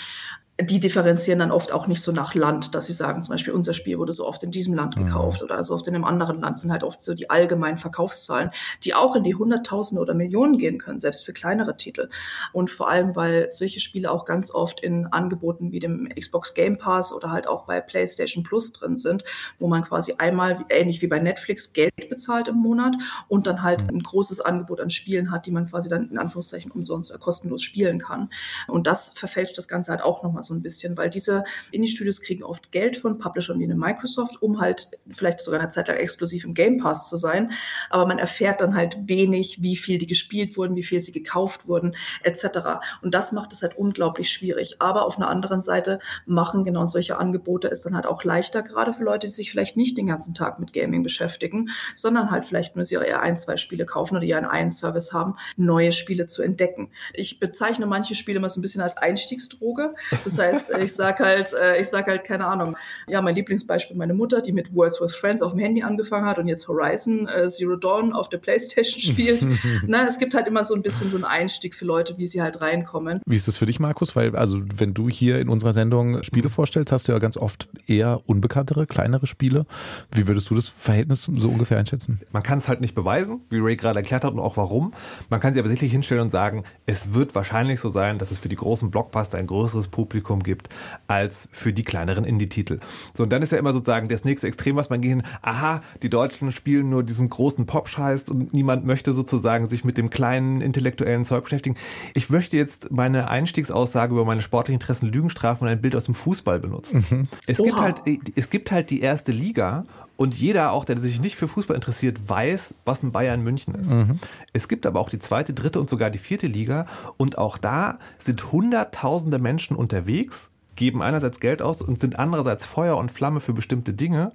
die 0.63 0.81
differenzieren 0.81 1.39
dann 1.39 1.53
oft 1.53 1.73
auch 1.73 1.87
nicht 1.87 2.03
so 2.03 2.13
nach 2.13 2.35
Land, 2.35 2.75
dass 2.75 2.87
sie 2.87 2.93
sagen, 2.93 3.23
zum 3.23 3.35
Beispiel 3.35 3.53
unser 3.53 3.75
Spiel 3.75 3.99
wurde 3.99 4.13
so 4.13 4.27
oft 4.27 4.43
in 4.43 4.51
diesem 4.51 4.75
Land 4.75 4.97
mhm. 4.97 5.07
gekauft 5.07 5.41
mhm. 5.41 5.47
oder 5.47 5.63
so 5.65 5.75
oft 5.75 5.87
in 5.87 5.95
einem 5.95 6.05
anderen 6.05 6.41
Land 6.41 6.59
sind 6.59 6.73
halt 6.73 6.85
oft 6.85 7.03
so 7.03 7.15
die 7.15 7.31
allgemeinen 7.31 7.79
Verkaufszahlen, 7.79 8.51
die 8.85 8.95
auch 8.95 9.17
in 9.17 9.23
die 9.23 9.35
Hunderttausende 9.35 10.01
oder 10.01 10.15
Millionen 10.15 10.59
gehen 10.59 10.79
können, 10.79 11.01
selbst 11.01 11.25
für 11.25 11.33
kleinere 11.33 11.77
Titel. 11.77 12.09
Und 12.53 12.71
vor 12.71 12.89
allem, 12.89 13.17
weil 13.17 13.51
solche 13.51 13.81
Spiele 13.81 14.11
auch 14.11 14.25
ganz 14.25 14.53
oft 14.53 14.81
in 14.81 15.07
Angeboten 15.07 15.73
wie 15.73 15.79
dem 15.79 16.09
Xbox 16.09 16.55
Game 16.55 16.79
Pass 16.79 17.13
oder 17.13 17.31
halt 17.31 17.47
auch 17.47 17.67
bei 17.67 17.81
PlayStation 17.81 18.45
Plus 18.45 18.73
drin 18.73 18.97
sind, 18.97 19.25
wo 19.59 19.69
man 19.69 19.83
quasi 19.83 20.15
einmal, 20.19 20.65
ähnlich 20.69 21.03
wie 21.03 21.07
bei 21.07 21.19
Netflix, 21.19 21.73
Geld 21.73 22.09
bezahlt 22.09 22.49
im 22.49 22.57
Monat 22.57 22.95
und 23.29 23.47
dann 23.47 23.63
halt 23.63 23.83
mhm. 23.83 23.99
ein 23.99 24.03
großes 24.03 24.41
Angebot 24.41 24.81
an 24.81 24.91
Spielen 24.91 25.31
hat, 25.31 25.47
die 25.47 25.51
man 25.51 25.67
quasi 25.67 25.89
dann 25.89 26.11
in 26.11 26.19
Anführungszeichen 26.19 26.71
umsonst 26.71 27.11
oder 27.11 27.19
kostenlos 27.19 27.63
spielen 27.63 27.99
kann. 27.99 28.31
Und 28.67 28.87
das 28.87 29.11
verfälscht 29.11 29.57
das 29.57 29.69
Ganze 29.69 29.91
halt 29.91 30.03
auch 30.03 30.23
nochmal 30.23 30.43
so 30.43 30.50
so 30.51 30.55
ein 30.55 30.63
bisschen, 30.63 30.97
weil 30.97 31.09
diese 31.09 31.45
Indie-Studios 31.73 32.21
kriegen 32.21 32.45
oft 32.45 32.71
Geld 32.73 32.97
von 32.97 33.19
Publishern 33.19 33.59
wie 33.59 33.65
eine 33.65 33.75
Microsoft, 33.75 34.43
um 34.43 34.61
halt 34.61 34.91
vielleicht 35.11 35.41
sogar 35.41 35.61
eine 35.61 35.71
Zeit 35.71 35.89
lang 35.89 35.97
exklusiv 35.97 36.45
im 36.45 36.55
Game 36.55 36.79
Pass 36.79 37.09
zu 37.09 37.17
sein. 37.17 37.53
Aber 37.89 38.07
man 38.07 38.19
erfährt 38.19 38.61
dann 38.61 38.75
halt 38.75 39.09
wenig, 39.09 39.63
wie 39.63 39.77
viel 39.77 39.99
die 39.99 40.07
gespielt 40.07 40.57
wurden, 40.57 40.77
wie 40.77 40.83
viel 40.83 41.01
sie 41.01 41.13
gekauft 41.13 41.67
wurden, 41.67 41.97
etc. 42.23 42.81
Und 43.03 43.15
das 43.15 43.33
macht 43.33 43.53
es 43.53 43.63
halt 43.63 43.77
unglaublich 43.77 44.31
schwierig. 44.31 44.77
Aber 44.81 45.07
auf 45.07 45.17
einer 45.17 45.29
anderen 45.29 45.63
Seite 45.63 46.01
machen 46.27 46.65
genau 46.65 46.85
solche 46.85 47.19
Angebote 47.19 47.69
es 47.69 47.83
dann 47.83 47.95
halt 47.95 48.07
auch 48.07 48.25
leichter, 48.25 48.63
gerade 48.63 48.93
für 48.93 49.05
Leute, 49.05 49.29
die 49.29 49.33
sich 49.33 49.51
vielleicht 49.51 49.77
nicht 49.77 49.97
den 49.97 50.07
ganzen 50.07 50.35
Tag 50.35 50.59
mit 50.59 50.73
Gaming 50.73 51.03
beschäftigen, 51.03 51.71
sondern 51.95 52.31
halt 52.31 52.45
vielleicht 52.45 52.77
nur 52.77 52.85
ihre 52.91 53.21
ein, 53.21 53.37
zwei 53.37 53.57
Spiele 53.57 53.87
kaufen 53.87 54.17
oder 54.17 54.25
ihren 54.25 54.45
einen 54.45 54.71
Service 54.71 55.13
haben, 55.13 55.37
neue 55.57 55.93
Spiele 55.93 56.27
zu 56.27 56.43
entdecken. 56.43 56.91
Ich 57.15 57.39
bezeichne 57.39 57.87
manche 57.87 58.15
Spiele 58.15 58.41
mal 58.41 58.49
so 58.49 58.59
ein 58.59 58.63
bisschen 58.63 58.83
als 58.83 58.97
Einstiegsdroge. 58.97 59.95
Das 60.25 60.35
heißt, 60.41 60.77
ich 60.79 60.95
sag 60.95 61.21
halt, 61.21 61.55
äh, 61.55 61.81
ich 61.81 61.89
sag 61.89 62.07
halt, 62.07 62.25
keine 62.25 62.47
Ahnung. 62.47 62.77
Ja, 63.07 63.23
mein 63.23 63.35
Lieblingsbeispiel, 63.35 63.97
meine 63.97 64.15
Mutter, 64.15 64.41
die 64.41 64.53
mit 64.53 64.75
Worlds 64.75 65.01
with 65.01 65.15
Friends 65.15 65.43
auf 65.43 65.53
dem 65.53 65.61
Handy 65.61 65.83
angefangen 65.83 66.27
hat 66.27 66.39
und 66.39 66.49
jetzt 66.49 66.67
Horizon 66.69 67.29
äh, 67.29 67.49
Zero 67.49 67.77
Dawn 67.77 68.13
auf 68.13 68.29
der 68.29 68.39
Playstation 68.39 69.01
spielt. 69.01 69.47
Na, 69.87 70.07
es 70.07 70.19
gibt 70.19 70.35
halt 70.35 70.47
immer 70.47 70.65
so 70.65 70.75
ein 70.75 70.83
bisschen 70.83 71.11
so 71.11 71.17
einen 71.17 71.25
Einstieg 71.25 71.75
für 71.75 71.85
Leute, 71.85 72.19
wie 72.19 72.27
sie 72.27 72.43
halt 72.43 72.61
reinkommen. 72.61 73.21
Wie 73.27 73.37
ist 73.37 73.47
das 73.47 73.57
für 73.57 73.67
dich, 73.67 73.81
Markus? 73.81 74.17
Weil, 74.17 74.35
also, 74.35 74.61
wenn 74.77 74.95
du 74.95 75.09
hier 75.09 75.39
in 75.39 75.49
unserer 75.49 75.73
Sendung 75.73 76.23
Spiele 76.23 76.49
vorstellst, 76.49 76.93
hast 76.93 77.09
du 77.09 77.13
ja 77.13 77.19
ganz 77.19 77.37
oft 77.37 77.69
eher 77.87 78.21
unbekanntere, 78.27 78.87
kleinere 78.87 79.27
Spiele. 79.27 79.67
Wie 80.13 80.27
würdest 80.27 80.51
du 80.51 80.55
das 80.55 80.69
Verhältnis 80.69 81.25
so 81.25 81.49
ungefähr 81.49 81.79
einschätzen? 81.79 82.21
Man 82.33 82.43
kann 82.43 82.59
es 82.59 82.69
halt 82.69 82.81
nicht 82.81 82.95
beweisen, 82.95 83.41
wie 83.51 83.59
Ray 83.59 83.77
gerade 83.77 83.99
erklärt 83.99 84.25
hat 84.25 84.33
und 84.33 84.41
auch 84.41 84.57
warum. 84.57 84.93
Man 85.29 85.41
kann 85.41 85.53
sich 85.53 85.61
aber 85.61 85.69
sicherlich 85.69 85.93
hinstellen 85.93 86.23
und 86.23 86.31
sagen, 86.31 86.65
es 86.87 87.15
wird 87.15 87.35
wahrscheinlich 87.35 87.81
so 87.81 87.89
sein, 87.89 88.19
dass 88.19 88.31
es 88.31 88.39
für 88.39 88.49
die 88.49 88.57
großen 88.57 88.91
Blockbuster 88.91 89.39
ein 89.39 89.47
größeres 89.47 89.89
Publikum 89.89 90.30
Publikum 90.31 90.43
gibt, 90.43 90.69
als 91.09 91.49
für 91.53 91.73
die 91.73 91.83
kleineren 91.83 92.25
Indie-Titel. 92.25 92.79
So, 93.15 93.25
und 93.25 93.31
dann 93.31 93.43
ist 93.43 93.53
ja 93.53 93.59
immer 93.59 93.73
sozusagen 93.73 94.09
das 94.09 94.25
nächste 94.25 94.47
Extrem, 94.47 94.77
was 94.77 94.91
man 94.91 95.01
gehen, 95.01 95.23
aha, 95.43 95.83
die 96.03 96.11
Deutschen 96.11 96.53
spielen 96.53 96.89
nur 96.89 97.03
diesen 97.03 97.29
großen 97.29 97.67
Pop-Scheiß 97.67 98.29
und 98.29 98.55
niemand 98.55 98.85
möchte 98.87 99.13
sozusagen 99.13 99.67
sich 99.67 99.85
mit 99.85 99.99
dem 99.99 100.11
kleinen 100.11 100.61
intellektuellen 100.61 101.25
Zeug 101.25 101.45
beschäftigen. 101.45 101.77
Ich 102.15 102.31
möchte 102.31 102.57
jetzt 102.57 102.91
meine 102.93 103.29
Einstiegsaussage 103.29 104.13
über 104.13 104.25
meine 104.25 104.43
sportlichen 104.43 104.81
Interessen 104.81 105.07
Lügen 105.07 105.31
strafen 105.31 105.65
und 105.65 105.71
ein 105.71 105.81
Bild 105.81 105.97
aus 105.97 106.05
dem 106.05 106.15
Fußball 106.15 106.61
benutzen. 106.61 107.05
Mhm. 107.11 107.23
Es, 107.47 107.59
gibt 107.59 107.81
halt, 107.81 108.03
es 108.37 108.51
gibt 108.51 108.71
halt 108.71 108.91
die 108.91 109.01
erste 109.01 109.33
Liga 109.33 109.85
und 110.21 110.35
jeder, 110.35 110.73
auch 110.73 110.85
der 110.85 110.99
sich 110.99 111.23
nicht 111.23 111.35
für 111.35 111.49
Fußball 111.49 111.75
interessiert, 111.75 112.29
weiß, 112.29 112.75
was 112.85 113.03
ein 113.03 113.11
Bayern 113.11 113.43
München 113.43 113.75
ist. 113.75 113.91
Mhm. 113.91 114.17
Es 114.53 114.69
gibt 114.69 114.85
aber 114.85 115.01
auch 115.01 115.09
die 115.09 115.19
zweite, 115.19 115.55
dritte 115.55 115.81
und 115.81 115.89
sogar 115.89 116.11
die 116.11 116.19
vierte 116.19 116.47
Liga. 116.47 116.85
Und 117.17 117.39
auch 117.39 117.57
da 117.57 117.99
sind 118.19 118.53
hunderttausende 118.53 119.39
Menschen 119.39 119.79
unterwegs, 119.79 120.51
geben 120.77 121.01
einerseits 121.01 121.41
Geld 121.41 121.63
aus 121.63 121.81
und 121.81 122.03
sind 122.03 122.19
andererseits 122.19 122.67
Feuer 122.67 122.99
und 122.99 123.11
Flamme 123.11 123.41
für 123.41 123.55
bestimmte 123.55 123.95
Dinge. 123.95 124.33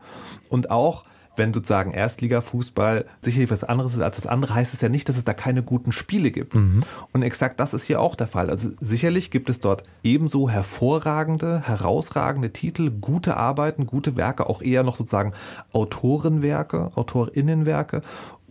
Und 0.49 0.71
auch 0.71 1.03
wenn 1.35 1.53
sozusagen 1.53 1.91
Erstliga-Fußball 1.91 3.05
sicherlich 3.21 3.51
was 3.51 3.63
anderes 3.63 3.93
ist 3.93 4.01
als 4.01 4.17
das 4.17 4.27
andere, 4.27 4.55
heißt 4.55 4.73
es 4.73 4.81
ja 4.81 4.89
nicht, 4.89 5.09
dass 5.09 5.17
es 5.17 5.23
da 5.23 5.33
keine 5.33 5.63
guten 5.63 5.91
Spiele 5.91 6.31
gibt. 6.31 6.55
Mhm. 6.55 6.83
Und 7.13 7.23
exakt 7.23 7.59
das 7.59 7.73
ist 7.73 7.85
hier 7.85 8.01
auch 8.01 8.15
der 8.15 8.27
Fall. 8.27 8.49
Also 8.49 8.69
sicherlich 8.79 9.31
gibt 9.31 9.49
es 9.49 9.59
dort 9.59 9.83
ebenso 10.03 10.49
hervorragende, 10.49 11.61
herausragende 11.61 12.51
Titel, 12.51 12.91
gute 12.91 13.37
Arbeiten, 13.37 13.85
gute 13.85 14.17
Werke, 14.17 14.49
auch 14.49 14.61
eher 14.61 14.83
noch 14.83 14.95
sozusagen 14.95 15.33
Autorenwerke, 15.73 16.91
Autorinnenwerke. 16.95 18.01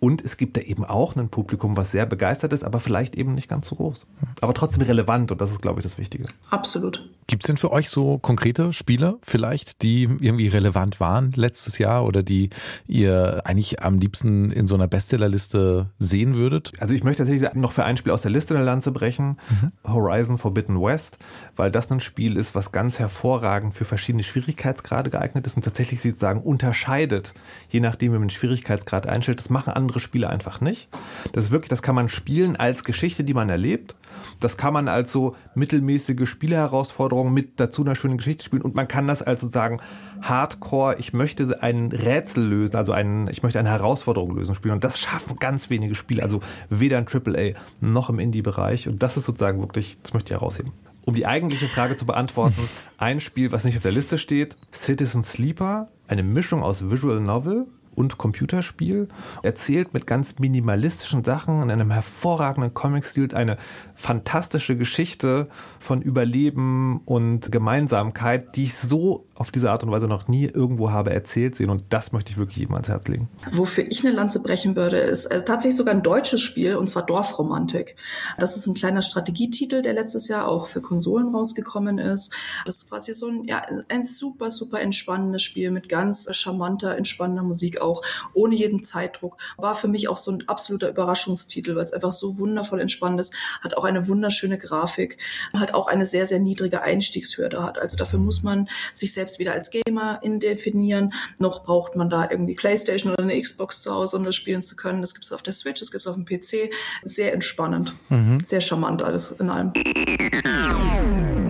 Und 0.04 0.22
es 0.22 0.36
gibt 0.36 0.58
da 0.58 0.60
eben 0.60 0.84
auch 0.84 1.16
ein 1.16 1.30
Publikum, 1.30 1.78
was 1.78 1.90
sehr 1.90 2.04
begeistert 2.04 2.52
ist, 2.52 2.62
aber 2.62 2.78
vielleicht 2.78 3.16
eben 3.16 3.34
nicht 3.34 3.48
ganz 3.48 3.68
so 3.68 3.76
groß. 3.76 4.04
Aber 4.42 4.52
trotzdem 4.52 4.82
relevant 4.82 5.32
und 5.32 5.40
das 5.40 5.50
ist, 5.50 5.62
glaube 5.62 5.80
ich, 5.80 5.84
das 5.84 5.96
Wichtige. 5.96 6.24
Absolut. 6.50 7.08
Gibt 7.26 7.42
es 7.42 7.46
denn 7.46 7.56
für 7.56 7.72
euch 7.72 7.88
so 7.88 8.18
konkrete 8.18 8.74
Spiele 8.74 9.16
vielleicht, 9.22 9.80
die 9.80 10.02
irgendwie 10.02 10.48
relevant 10.48 11.00
waren 11.00 11.32
letztes 11.34 11.78
Jahr 11.78 12.04
oder 12.04 12.22
die 12.22 12.50
ihr 12.86 13.40
eigentlich 13.46 13.82
am 13.82 13.98
liebsten 13.98 14.50
in 14.50 14.66
so 14.66 14.74
einer 14.74 14.88
Bestsellerliste 14.88 15.88
sehen 15.96 16.34
würdet? 16.34 16.72
Also 16.80 16.92
ich 16.92 17.02
möchte 17.02 17.22
tatsächlich 17.22 17.54
noch 17.54 17.72
für 17.72 17.86
ein 17.86 17.96
Spiel 17.96 18.12
aus 18.12 18.20
der 18.20 18.30
Liste 18.30 18.54
eine 18.54 18.62
Lanze 18.62 18.92
brechen, 18.92 19.38
mhm. 19.48 19.72
Horizon 19.90 20.36
Forbidden 20.36 20.78
West, 20.82 21.16
weil 21.56 21.70
das 21.70 21.90
ein 21.90 22.00
Spiel 22.00 22.36
ist, 22.36 22.54
was 22.54 22.72
ganz 22.72 22.98
hervorragend 22.98 23.72
für 23.74 23.86
verschiedene 23.86 24.22
Schwierigkeitsgrade 24.22 25.08
geeignet 25.08 25.46
ist 25.46 25.56
und 25.56 25.62
tatsächlich 25.62 26.02
sozusagen 26.02 26.42
unterscheidet, 26.42 27.32
je 27.70 27.80
nachdem, 27.80 28.12
wie 28.12 28.18
man 28.18 28.28
den 28.28 28.30
Schwierigkeitsgrad 28.30 29.06
einstellt. 29.06 29.38
Das 29.38 29.48
machen 29.48 29.72
andere 29.72 29.93
Spiele 30.00 30.28
einfach 30.28 30.60
nicht. 30.60 30.88
Das 31.32 31.44
ist 31.44 31.50
wirklich, 31.50 31.68
das 31.68 31.82
kann 31.82 31.94
man 31.94 32.08
spielen 32.08 32.56
als 32.56 32.84
Geschichte, 32.84 33.24
die 33.24 33.34
man 33.34 33.48
erlebt. 33.48 33.94
Das 34.40 34.56
kann 34.56 34.72
man 34.72 34.88
als 34.88 35.12
so 35.12 35.36
mittelmäßige 35.54 36.28
Spieleherausforderung 36.28 37.32
mit 37.32 37.60
dazu 37.60 37.82
einer 37.82 37.94
schönen 37.94 38.18
Geschichte 38.18 38.44
spielen 38.44 38.62
und 38.62 38.74
man 38.74 38.88
kann 38.88 39.06
das 39.06 39.22
als 39.22 39.40
sozusagen 39.40 39.80
Hardcore, 40.22 40.96
ich 40.98 41.12
möchte 41.12 41.62
ein 41.62 41.90
Rätsel 41.92 42.44
lösen, 42.44 42.76
also 42.76 42.92
ein, 42.92 43.28
ich 43.28 43.42
möchte 43.42 43.58
eine 43.58 43.70
Herausforderung 43.70 44.36
lösen 44.36 44.54
spielen 44.54 44.74
und 44.74 44.84
das 44.84 44.98
schaffen 44.98 45.36
ganz 45.36 45.70
wenige 45.70 45.94
Spiele, 45.94 46.22
also 46.22 46.40
weder 46.68 46.98
im 46.98 47.06
AAA 47.06 47.58
noch 47.80 48.08
im 48.08 48.18
Indie-Bereich 48.18 48.88
und 48.88 49.02
das 49.02 49.16
ist 49.16 49.26
sozusagen 49.26 49.60
wirklich, 49.60 49.98
das 50.02 50.14
möchte 50.14 50.32
ich 50.32 50.40
herausheben 50.40 50.72
um 51.06 51.14
die 51.14 51.26
eigentliche 51.26 51.68
Frage 51.68 51.96
zu 51.96 52.06
beantworten, 52.06 52.68
ein 52.98 53.20
Spiel, 53.20 53.52
was 53.52 53.64
nicht 53.64 53.76
auf 53.76 53.82
der 53.82 53.92
Liste 53.92 54.18
steht, 54.18 54.56
Citizen 54.72 55.22
Sleeper, 55.22 55.88
eine 56.08 56.22
Mischung 56.22 56.62
aus 56.62 56.90
Visual 56.90 57.20
Novel 57.20 57.66
und 57.94 58.18
Computerspiel. 58.18 59.08
Erzählt 59.42 59.94
mit 59.94 60.06
ganz 60.06 60.38
minimalistischen 60.38 61.24
Sachen 61.24 61.62
in 61.62 61.70
einem 61.70 61.90
hervorragenden 61.90 62.74
Comic-Stil 62.74 63.34
eine 63.34 63.56
fantastische 63.94 64.76
Geschichte 64.76 65.48
von 65.78 66.02
Überleben 66.02 67.00
und 67.04 67.50
Gemeinsamkeit, 67.50 68.56
die 68.56 68.64
ich 68.64 68.74
so 68.74 69.24
auf 69.34 69.50
diese 69.50 69.70
Art 69.70 69.82
und 69.82 69.90
Weise 69.90 70.06
noch 70.06 70.28
nie 70.28 70.44
irgendwo 70.44 70.92
habe 70.92 71.12
erzählt 71.12 71.56
sehen. 71.56 71.70
Und 71.70 71.84
das 71.90 72.12
möchte 72.12 72.32
ich 72.32 72.38
wirklich 72.38 72.58
jedem 72.58 72.74
ans 72.74 72.88
Herz 72.88 73.08
legen. 73.08 73.28
Wofür 73.52 73.84
ich 73.88 74.04
eine 74.04 74.14
Lanze 74.14 74.40
brechen 74.40 74.76
würde, 74.76 74.98
ist 74.98 75.26
äh, 75.26 75.44
tatsächlich 75.44 75.76
sogar 75.76 75.94
ein 75.94 76.02
deutsches 76.02 76.40
Spiel, 76.40 76.76
und 76.76 76.88
zwar 76.88 77.04
Dorfromantik. 77.04 77.96
Das 78.38 78.56
ist 78.56 78.66
ein 78.66 78.74
kleiner 78.74 79.02
Strategietitel, 79.02 79.82
der 79.82 79.92
letztes 79.92 80.28
Jahr 80.28 80.48
auch 80.48 80.66
für 80.66 80.80
Konsolen 80.80 81.34
rausgekommen 81.34 81.98
ist. 81.98 82.34
Das 82.64 82.76
ist 82.76 82.88
quasi 82.88 83.12
so 83.12 83.28
ein, 83.28 83.44
ja, 83.44 83.62
ein 83.88 84.04
super, 84.04 84.50
super 84.50 84.80
entspannendes 84.80 85.42
Spiel 85.42 85.70
mit 85.70 85.88
ganz 85.88 86.28
charmanter, 86.30 86.96
entspannender 86.96 87.42
Musik 87.42 87.80
auch, 87.80 88.02
ohne 88.32 88.54
jeden 88.54 88.82
Zeitdruck. 88.82 89.36
War 89.56 89.74
für 89.74 89.88
mich 89.88 90.08
auch 90.08 90.18
so 90.18 90.30
ein 90.30 90.48
absoluter 90.48 90.88
Überraschungstitel, 90.88 91.74
weil 91.74 91.82
es 91.82 91.92
einfach 91.92 92.12
so 92.12 92.38
wundervoll 92.38 92.80
entspannt 92.80 93.20
ist, 93.20 93.34
hat 93.62 93.76
auch 93.76 93.84
eine 93.84 94.06
wunderschöne 94.08 94.58
Grafik, 94.58 95.18
hat 95.52 95.74
auch 95.74 95.88
eine 95.88 96.06
sehr, 96.06 96.26
sehr 96.26 96.38
niedrige 96.38 96.82
Einstiegshürde 96.82 97.62
hat. 97.62 97.78
Also 97.78 97.96
dafür 97.96 98.18
muss 98.18 98.42
man 98.42 98.68
sich 98.92 99.12
selbst 99.12 99.23
selbst 99.24 99.38
weder 99.38 99.52
als 99.52 99.70
Gamer 99.70 100.20
in 100.22 100.38
definieren, 100.38 101.14
noch 101.38 101.64
braucht 101.64 101.96
man 101.96 102.10
da 102.10 102.28
irgendwie 102.30 102.54
Playstation 102.54 103.14
oder 103.14 103.22
eine 103.22 103.40
Xbox 103.40 103.82
zu 103.82 103.90
Hause, 103.90 104.18
um 104.18 104.24
das 104.24 104.36
spielen 104.36 104.62
zu 104.62 104.76
können. 104.76 105.00
Das 105.00 105.14
gibt 105.14 105.24
es 105.24 105.32
auf 105.32 105.42
der 105.42 105.54
Switch, 105.54 105.80
das 105.80 105.90
gibt 105.90 106.02
es 106.02 106.06
auf 106.06 106.16
dem 106.16 106.26
PC. 106.26 106.70
Sehr 107.02 107.32
entspannend, 107.32 107.94
mhm. 108.10 108.40
sehr 108.44 108.60
charmant 108.60 109.02
alles 109.02 109.30
in 109.30 109.48
allem. 109.48 109.72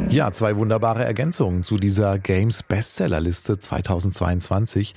Ja, 0.08 0.30
zwei 0.30 0.56
wunderbare 0.56 1.04
Ergänzungen 1.04 1.64
zu 1.64 1.76
dieser 1.78 2.20
Games 2.20 2.62
Bestsellerliste 2.62 3.58
2022, 3.58 4.94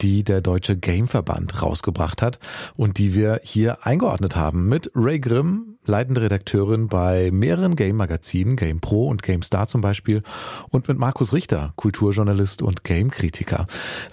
die 0.00 0.22
der 0.22 0.40
Deutsche 0.40 0.76
Gameverband 0.76 1.60
rausgebracht 1.60 2.22
hat 2.22 2.38
und 2.76 2.98
die 2.98 3.16
wir 3.16 3.40
hier 3.42 3.84
eingeordnet 3.84 4.36
haben 4.36 4.68
mit 4.68 4.88
Ray 4.94 5.18
Grimm, 5.18 5.69
leitende 5.84 6.20
Redakteurin 6.22 6.88
bei 6.88 7.30
mehreren 7.32 7.76
Game-Magazinen, 7.76 8.56
Game 8.56 8.80
Pro 8.80 9.08
und 9.08 9.22
GameStar 9.22 9.66
zum 9.68 9.80
Beispiel, 9.80 10.22
und 10.68 10.88
mit 10.88 10.98
Markus 10.98 11.32
Richter, 11.32 11.72
Kulturjournalist 11.76 12.62
und 12.62 12.84
Game-Kritiker. 12.84 13.64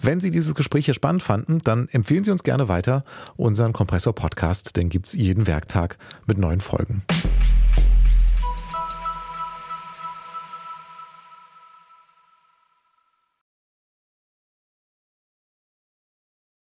Wenn 0.02 0.22
Sie 0.22 0.32
dieses 0.32 0.56
Gespräch 0.56 0.86
hier 0.86 0.94
spannend 0.94 1.24
fanden, 1.24 1.60
dann 1.60 1.88
empfehlen 1.90 2.24
Sie 2.24 2.32
uns 2.32 2.44
gerne 2.44 2.70
weiter 2.70 3.04
unseren 3.36 3.74
Kompressor-Podcast, 3.74 4.76
den 4.76 4.90
gibt's 4.90 5.14
jeden 5.14 5.48
Werktag 5.48 5.98
mit 6.26 6.38
neuen 6.38 6.62
Folgen. 6.62 7.04